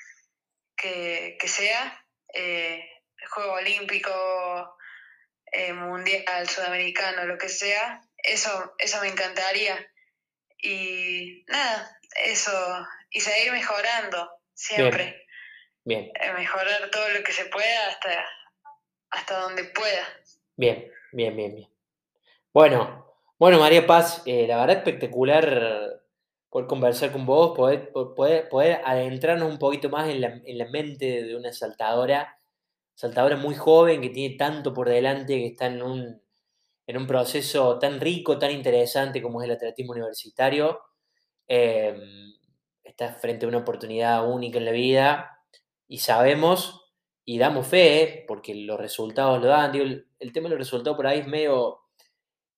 que, 0.76 1.36
que 1.40 1.48
sea, 1.48 2.04
eh, 2.32 2.84
Juego 3.30 3.54
Olímpico, 3.54 4.76
eh, 5.52 5.72
mundial, 5.72 6.48
sudamericano, 6.48 7.24
lo 7.26 7.38
que 7.38 7.48
sea, 7.48 8.02
eso, 8.16 8.74
eso 8.78 9.00
me 9.00 9.08
encantaría. 9.08 9.76
Y 10.58 11.44
nada, 11.46 11.98
eso, 12.24 12.50
y 13.10 13.20
seguir 13.20 13.52
mejorando 13.52 14.30
siempre, 14.54 15.26
bien, 15.84 16.10
eh, 16.20 16.32
mejorar 16.32 16.90
todo 16.90 17.08
lo 17.10 17.22
que 17.22 17.32
se 17.32 17.44
pueda 17.46 17.88
hasta, 17.88 18.26
hasta 19.10 19.38
donde 19.40 19.64
pueda. 19.64 20.06
bien, 20.56 20.90
bien, 21.12 21.36
bien, 21.36 21.54
bien. 21.54 21.68
Bueno, 22.52 23.04
bueno, 23.38 23.58
María 23.58 23.86
Paz, 23.86 24.22
eh, 24.26 24.46
la 24.46 24.58
verdad 24.58 24.78
espectacular 24.78 26.03
poder 26.54 26.68
conversar 26.68 27.10
con 27.12 27.26
vos, 27.26 27.56
poder, 27.56 27.90
po- 27.92 28.14
poder, 28.14 28.48
poder 28.48 28.80
adentrarnos 28.84 29.50
un 29.50 29.58
poquito 29.58 29.88
más 29.90 30.08
en 30.08 30.20
la, 30.20 30.40
en 30.44 30.58
la 30.58 30.66
mente 30.68 31.24
de 31.24 31.34
una 31.36 31.52
saltadora, 31.52 32.38
saltadora 32.94 33.36
muy 33.36 33.56
joven 33.56 34.00
que 34.00 34.10
tiene 34.10 34.36
tanto 34.36 34.72
por 34.74 34.88
delante, 34.88 35.38
que 35.38 35.46
está 35.48 35.66
en 35.66 35.82
un, 35.82 36.22
en 36.86 36.96
un 36.98 37.06
proceso 37.06 37.78
tan 37.78 38.00
rico, 38.00 38.38
tan 38.38 38.52
interesante 38.52 39.22
como 39.22 39.42
es 39.42 39.46
el 39.48 39.56
atletismo 39.56 39.92
universitario. 39.92 40.80
Eh, 41.48 41.96
está 42.82 43.12
frente 43.14 43.46
a 43.46 43.48
una 43.48 43.58
oportunidad 43.58 44.28
única 44.30 44.58
en 44.58 44.64
la 44.66 44.70
vida 44.72 45.40
y 45.88 45.98
sabemos 45.98 46.92
y 47.24 47.38
damos 47.38 47.66
fe, 47.66 48.24
porque 48.28 48.54
los 48.54 48.78
resultados 48.78 49.40
lo 49.40 49.48
dan. 49.48 49.74
El, 49.74 50.08
el 50.18 50.32
tema 50.32 50.48
de 50.48 50.56
los 50.56 50.58
resultados 50.60 50.96
por 50.96 51.06
ahí 51.06 51.20
es 51.20 51.26
medio, 51.26 51.80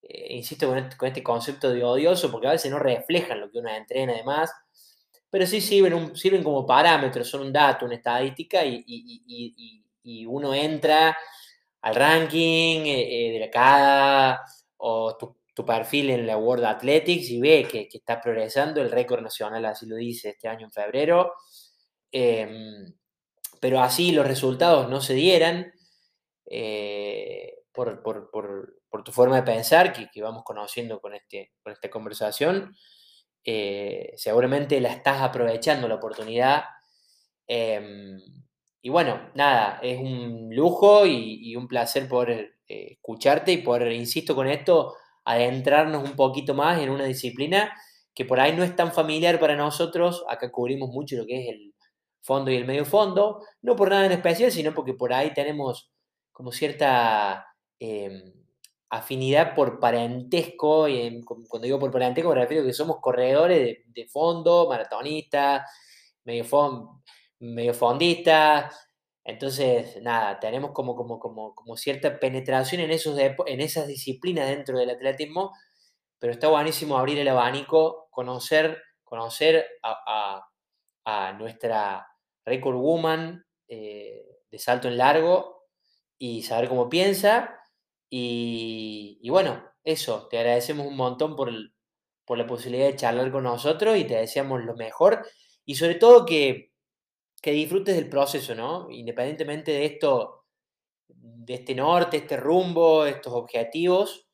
eh, 0.08 0.34
insisto 0.36 0.68
con 0.68 0.78
este, 0.78 0.96
con 0.96 1.08
este 1.08 1.22
concepto 1.22 1.70
de 1.70 1.84
odioso, 1.84 2.30
porque 2.30 2.48
a 2.48 2.52
veces 2.52 2.70
no 2.70 2.78
reflejan 2.78 3.40
lo 3.40 3.50
que 3.50 3.58
uno 3.58 3.70
entrena 3.70 4.12
además, 4.14 4.50
pero 5.30 5.46
sí 5.46 5.60
sirven, 5.60 6.42
como 6.42 6.66
parámetros, 6.66 7.28
son 7.28 7.42
un 7.42 7.52
dato, 7.52 7.84
una 7.86 7.96
estadística 7.96 8.64
y, 8.64 9.84
uno 10.28 10.54
entra 10.54 11.16
al 11.82 11.94
ranking 11.94 12.86
eh, 12.86 13.30
de 13.32 13.40
la 13.40 13.50
CADA 13.50 14.40
o 14.76 15.16
tu, 15.16 15.36
perfil 15.64 16.10
en 16.10 16.26
la 16.26 16.36
World 16.36 16.64
Athletics 16.66 17.30
y 17.30 17.40
ve 17.40 17.66
que, 17.70 17.88
que 17.88 17.98
está 17.98 18.20
progresando, 18.20 18.82
el 18.82 18.90
récord 18.90 19.22
nacional 19.22 19.64
así 19.64 19.86
lo 19.86 19.96
dice 19.96 20.30
este 20.30 20.48
año 20.48 20.66
en 20.66 20.72
febrero. 20.72 21.32
Em, 22.12 22.94
pero 23.60 23.80
así 23.80 24.12
los 24.12 24.26
resultados 24.26 24.88
no 24.88 25.00
se 25.00 25.14
dieran 25.14 25.72
eh, 26.46 27.64
por, 27.72 28.75
tu 29.04 29.12
forma 29.12 29.36
de 29.36 29.42
pensar, 29.42 29.92
que, 29.92 30.22
vamos 30.22 30.42
conociendo 30.44 31.00
con, 31.00 31.14
este, 31.14 31.52
con 31.62 31.72
esta 31.72 31.90
conversación. 31.90 32.74
Eh, 33.44 34.12
seguramente 34.16 34.80
la 34.80 34.92
estás 34.92 35.22
aprovechando 35.22 35.88
la 35.88 35.96
oportunidad. 35.96 36.64
Em, 37.46 38.18
y 38.82 38.88
bueno, 38.88 39.30
nada, 39.34 39.78
es 39.82 39.98
un 39.98 40.48
lujo 40.54 41.06
y, 41.06 41.54
un 41.56 41.68
placer 41.68 42.08
poder 42.08 42.56
eh, 42.68 42.92
escucharte 42.92 43.52
y 43.52 43.58
poder, 43.58 43.92
insisto 43.92 44.34
con 44.34 44.48
esto, 44.48 44.94
adentrarnos 45.24 46.04
un 46.08 46.16
poquito 46.16 46.54
más 46.54 46.80
en 46.80 46.90
una 46.90 47.04
disciplina 47.04 47.72
que 48.14 48.24
por 48.24 48.40
ahí 48.40 48.56
no 48.56 48.64
es 48.64 48.74
tan 48.74 48.92
familiar 48.92 49.38
para 49.38 49.56
nosotros. 49.56 50.24
Acá 50.28 50.50
cubrimos 50.50 50.90
mucho 50.90 51.16
lo 51.16 51.26
que 51.26 51.42
es 51.42 51.48
el 51.54 51.74
fondo 52.22 52.50
y 52.50 52.56
el 52.56 52.64
medio 52.64 52.84
fondo, 52.84 53.42
no 53.62 53.76
por 53.76 53.90
nada 53.90 54.06
en 54.06 54.12
especial, 54.12 54.50
sino 54.50 54.74
porque 54.74 54.94
por 54.94 55.12
ahí 55.12 55.32
tenemos 55.34 55.90
como 56.32 56.50
cierta 56.52 57.46
em, 57.78 58.35
afinidad 58.90 59.54
por 59.54 59.80
parentesco, 59.80 60.88
y 60.88 61.22
cuando 61.24 61.64
digo 61.64 61.78
por 61.78 61.90
parentesco 61.90 62.30
me 62.30 62.36
refiero 62.36 62.62
a 62.62 62.66
que 62.66 62.72
somos 62.72 62.98
corredores 63.00 63.78
de, 63.86 64.08
fondo, 64.08 64.68
maratonistas, 64.68 65.62
medio, 66.24 66.44
medio 67.40 67.74
fondistas, 67.74 68.86
entonces, 69.28 70.00
nada, 70.02 70.38
tenemos 70.38 70.70
como, 70.70 70.94
como, 70.94 71.18
como, 71.18 71.52
como 71.52 71.76
cierta 71.76 72.20
penetración 72.20 72.80
en, 72.80 72.92
esos 72.92 73.18
en 73.18 73.60
esas 73.60 73.88
disciplinas 73.88 74.48
dentro 74.48 74.78
del 74.78 74.90
atletismo, 74.90 75.52
pero 76.20 76.32
está 76.32 76.46
buenísimo 76.46 76.96
abrir 76.96 77.18
el 77.18 77.26
abanico, 77.26 78.06
conocer, 78.10 78.80
conocer 79.02 79.66
a, 79.82 80.48
a, 81.04 81.32
nuestra 81.32 82.06
record 82.44 82.76
woman 82.76 83.44
eh, 83.66 84.24
de 84.48 84.58
salto 84.60 84.86
en 84.86 84.96
largo 84.96 85.64
y 86.18 86.44
saber 86.44 86.68
cómo 86.68 86.88
piensa. 86.88 87.58
Y, 88.10 89.28
bueno, 89.30 89.64
eso, 89.84 90.28
te 90.28 90.38
agradecemos 90.38 90.86
un 90.86 90.96
montón 90.96 91.36
por, 91.36 91.50
por 92.24 92.38
la 92.38 92.46
posibilidad 92.46 92.86
de 92.86 92.96
charlar 92.96 93.30
con 93.32 93.44
nosotros 93.44 93.96
y 93.96 94.04
te 94.04 94.16
deseamos 94.16 94.62
lo 94.64 94.74
mejor. 94.76 95.26
Y 95.64 95.74
sobre 95.76 95.96
todo 95.96 96.26
que, 96.26 96.72
que 97.42 97.52
disfrutes 97.52 97.96
del 97.96 98.08
proceso, 98.08 98.54
¿no? 98.54 98.90
Independientemente 98.90 99.72
de 99.72 99.84
esto, 99.86 100.46
de 101.08 101.54
este 101.54 101.74
norte, 101.74 102.18
este 102.18 102.36
rumbo, 102.36 103.06
estos 103.06 103.32
objetivos, 103.32 104.28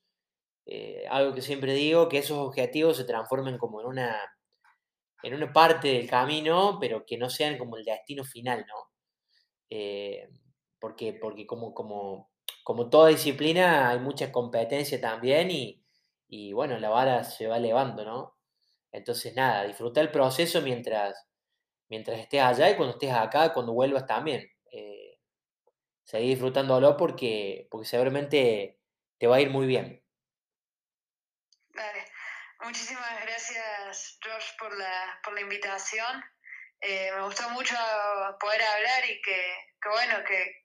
eh, 0.67 1.05
algo 1.11 1.35
que 1.35 1.43
siempre 1.43 1.75
digo, 1.75 2.09
que 2.09 2.19
esos 2.19 2.39
objetivos 2.39 2.97
se 2.97 3.05
transformen 3.05 3.59
como 3.59 3.81
en 3.81 3.87
una, 3.89 4.21
en 5.23 5.35
una 5.35 5.53
parte 5.53 5.89
del 5.89 6.09
camino, 6.09 6.79
pero 6.81 7.05
que 7.07 7.19
no 7.19 7.31
sean 7.31 7.59
como 7.59 7.77
el 7.77 7.85
destino 7.85 8.25
final, 8.25 8.65
¿no? 8.69 8.91
Eh, 9.71 10.29
porque, 10.79 11.15
porque 11.15 11.47
como, 11.47 11.75
como, 11.75 12.32
como 12.65 12.89
toda 12.89 13.09
disciplina 13.09 13.91
hay 13.91 13.99
mucha 13.99 14.31
competencia 14.33 15.01
también 15.01 15.51
y, 15.51 16.53
bueno, 16.53 16.79
la 16.79 16.89
vara 16.89 17.25
se 17.25 17.47
va 17.47 17.57
elevando, 17.57 18.05
¿no? 18.05 18.39
Entonces, 18.93 19.35
nada, 19.35 19.65
disfruta 19.65 20.01
el 20.01 20.11
proceso 20.11 20.61
mientras, 20.63 21.27
mientras 21.89 22.19
estés 22.19 22.43
allá 22.43 22.71
y 22.71 22.77
cuando 22.77 22.95
estés 22.95 23.13
acá, 23.13 23.53
cuando 23.53 23.73
vuelvas 23.73 24.07
también. 24.07 24.51
Eh, 24.71 25.19
seguir 26.05 26.31
disfrutándolo 26.31 26.97
porque, 26.97 27.69
porque 27.71 27.87
seguramente 27.87 28.79
te 29.19 29.27
va 29.27 29.37
a 29.37 29.41
ir 29.41 29.51
muy 29.51 29.67
bien. 29.67 30.05
Vale. 31.75 32.05
Muchísimas 32.65 33.21
gracias, 33.23 34.19
George, 34.23 34.53
por 34.59 34.77
la, 34.79 35.21
por 35.25 35.35
la 35.35 35.41
invitación. 35.41 36.23
Eh, 36.81 37.11
me 37.15 37.25
gustó 37.25 37.49
mucho 37.51 37.75
poder 38.39 38.63
hablar 38.63 39.05
y 39.09 39.21
que, 39.21 39.57
bueno, 39.89 40.25
que, 40.25 40.62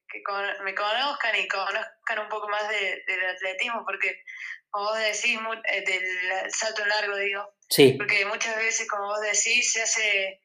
me 0.64 0.76
conozcan 0.76 1.36
y 1.36 1.48
conozcan 1.48 2.20
un 2.20 2.30
poco 2.30 2.48
más 2.48 2.68
del 2.70 3.26
atletismo, 3.30 3.84
porque, 3.86 4.24
como 4.70 4.86
vos 4.86 5.00
decís, 5.00 5.40
eh, 5.72 5.82
del 5.86 6.52
salto 6.52 6.86
largo, 6.86 7.18
digo. 7.18 7.54
Sí. 7.70 7.94
Porque 7.98 8.26
muchas 8.26 8.56
veces, 8.58 8.88
como 8.88 9.08
vos 9.08 9.22
decís, 9.22 9.72
se 9.72 9.82
hace 9.82 10.42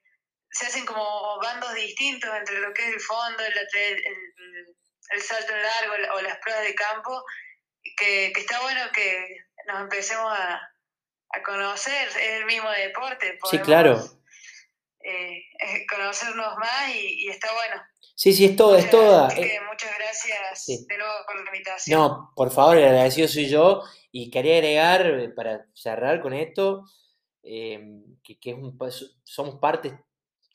se 0.55 0.67
hacen 0.67 0.85
como 0.85 1.41
bandos 1.41 1.75
distintos 1.75 2.31
entre 2.37 2.61
lo 2.61 2.75
que 2.75 2.83
es 2.83 2.89
el 2.95 3.01
fondo, 3.01 3.43
el, 3.43 3.55
el, 5.13 5.23
salto 5.23 5.55
largo 5.57 6.15
o 6.15 6.21
las 6.21 6.37
pruebas 6.39 6.65
de 6.65 6.75
campo, 6.75 7.25
que, 7.97 8.33
que 8.35 8.41
está 8.41 8.61
bueno 8.61 8.83
que 8.93 9.37
nos 9.67 9.81
empecemos 9.81 10.31
a, 10.31 10.61
a 11.31 11.43
conocer, 11.43 12.09
es 12.09 12.17
el 12.17 12.45
mismo 12.45 12.71
deporte. 12.71 13.39
sí, 13.51 13.59
claro 13.61 14.22
eh, 15.05 15.45
conocernos 15.91 16.57
más 16.59 16.95
y, 16.95 17.29
está 17.29 17.49
bueno. 17.53 17.83
Sí, 18.15 18.33
sí, 18.33 18.45
es 18.45 18.57
todo, 18.57 18.77
es 18.77 18.91
toda. 18.91 19.29
Eh, 19.37 19.59
muchas 19.69 19.91
gracias 19.99 20.67
de 20.67 20.99
nuevo 20.99 21.13
por 21.27 21.37
la 21.37 21.47
invitación. 21.47 21.99
No, 21.99 22.33
por 22.37 22.51
favor, 22.51 22.77
el 22.77 22.85
agradecido 22.85 23.27
soy 23.27 23.49
yo 23.49 23.83
y 24.11 24.31
quería 24.31 24.55
agregar, 24.57 25.07
eh, 25.07 25.29
para 25.31 25.67
cerrar 25.75 26.21
con 26.21 26.33
esto, 26.33 26.85
que, 27.43 28.39
que 28.41 28.57
somos 29.25 29.59
parte, 29.59 29.99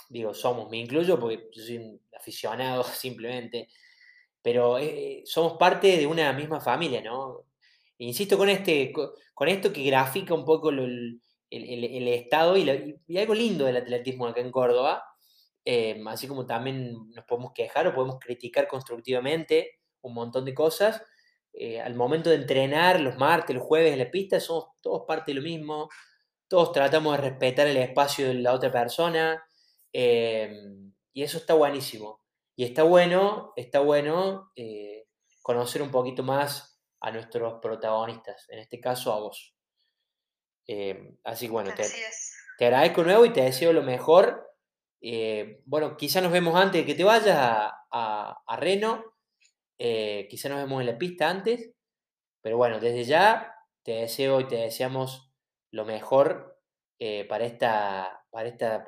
digo, 0.07 0.33
somos, 0.33 0.69
me 0.69 0.77
incluyo 0.77 1.19
porque 1.19 1.49
yo 1.51 1.63
soy 1.63 1.77
un 1.77 2.01
aficionado 2.17 2.83
simplemente, 2.83 3.67
pero 4.41 4.77
somos 5.25 5.57
parte 5.57 5.97
de 5.97 6.07
una 6.07 6.31
misma 6.31 6.61
familia, 6.61 7.01
¿no? 7.01 7.47
Insisto 7.97 8.37
con, 8.37 8.47
este, 8.47 8.93
con, 8.93 9.47
esto 9.47 9.73
que 9.73 9.83
grafica 9.83 10.33
un 10.33 10.45
poco 10.45 10.69
el, 10.69 11.19
el, 11.49 12.07
estado 12.07 12.57
y, 12.57 13.17
algo 13.17 13.33
lindo 13.33 13.65
del 13.65 13.77
atletismo 13.77 14.27
acá 14.27 14.41
en 14.41 14.51
Córdoba, 14.51 15.03
em, 15.65 16.07
así 16.07 16.27
como 16.27 16.45
también 16.45 17.09
nos 17.13 17.25
podemos 17.25 17.51
quejar 17.53 17.87
o 17.87 17.93
podemos 17.93 18.19
criticar 18.19 18.67
constructivamente 18.67 19.79
un 20.01 20.13
montón 20.13 20.45
de 20.45 20.53
cosas, 20.53 21.01
eh, 21.53 21.81
al 21.81 21.95
momento 21.95 22.29
de 22.29 22.37
entrenar 22.37 22.99
los 23.01 23.17
martes, 23.17 23.55
los 23.55 23.65
jueves 23.65 23.93
en 23.93 23.99
la 23.99 24.11
pista, 24.11 24.39
somos 24.39 24.69
todos 24.81 25.03
parte 25.07 25.31
de 25.31 25.35
lo 25.35 25.41
mismo, 25.41 25.89
todos 26.47 26.71
tratamos 26.71 27.17
de 27.17 27.29
respetar 27.29 27.67
el 27.67 27.77
espacio 27.77 28.27
de 28.27 28.35
la 28.35 28.53
otra 28.53 28.71
persona, 28.71 29.43
em, 29.91 30.93
y 31.13 31.23
eso 31.23 31.37
está 31.39 31.53
buenísimo. 31.55 32.21
Y 32.55 32.63
está 32.63 32.83
bueno, 32.83 33.53
está 33.55 33.79
bueno 33.79 34.51
eh, 34.55 35.07
conocer 35.41 35.81
un 35.81 35.91
poquito 35.91 36.23
más 36.23 36.79
a 37.01 37.11
nuestros 37.11 37.59
protagonistas, 37.61 38.47
en 38.49 38.59
este 38.59 38.79
caso 38.79 39.13
a 39.13 39.19
vos. 39.19 39.56
Eh, 40.67 41.15
así 41.23 41.45
que 41.47 41.51
bueno, 41.51 41.73
te, 41.73 41.83
te, 42.57 42.65
agradezco 42.65 43.03
nuevo 43.03 43.25
y 43.25 43.33
te 43.33 43.41
deseo 43.41 43.73
lo 43.73 43.83
mejor. 43.83 44.53
Eh, 45.01 45.61
bueno, 45.65 45.95
quizá 45.95 46.21
nos 46.21 46.31
vemos 46.31 46.55
antes 46.55 46.81
de 46.81 46.85
que 46.85 46.95
te 46.95 47.03
vayas 47.03 47.37
a, 47.37 47.85
a, 48.45 48.55
Reno. 48.57 49.03
Eh, 49.77 50.27
quizá 50.29 50.49
nos 50.49 50.59
vemos 50.59 50.81
en 50.81 50.87
la 50.87 50.97
pista 50.97 51.29
antes. 51.29 51.71
Pero 52.41 52.57
bueno, 52.57 52.79
desde 52.79 53.03
ya 53.03 53.53
te 53.83 53.93
deseo 53.93 54.41
y 54.41 54.47
te 54.47 54.55
deseamos 54.55 55.31
lo 55.71 55.85
mejor 55.85 56.59
para, 57.29 57.45
esta, 57.45 58.23
para, 58.31 58.49
esta, 58.49 58.85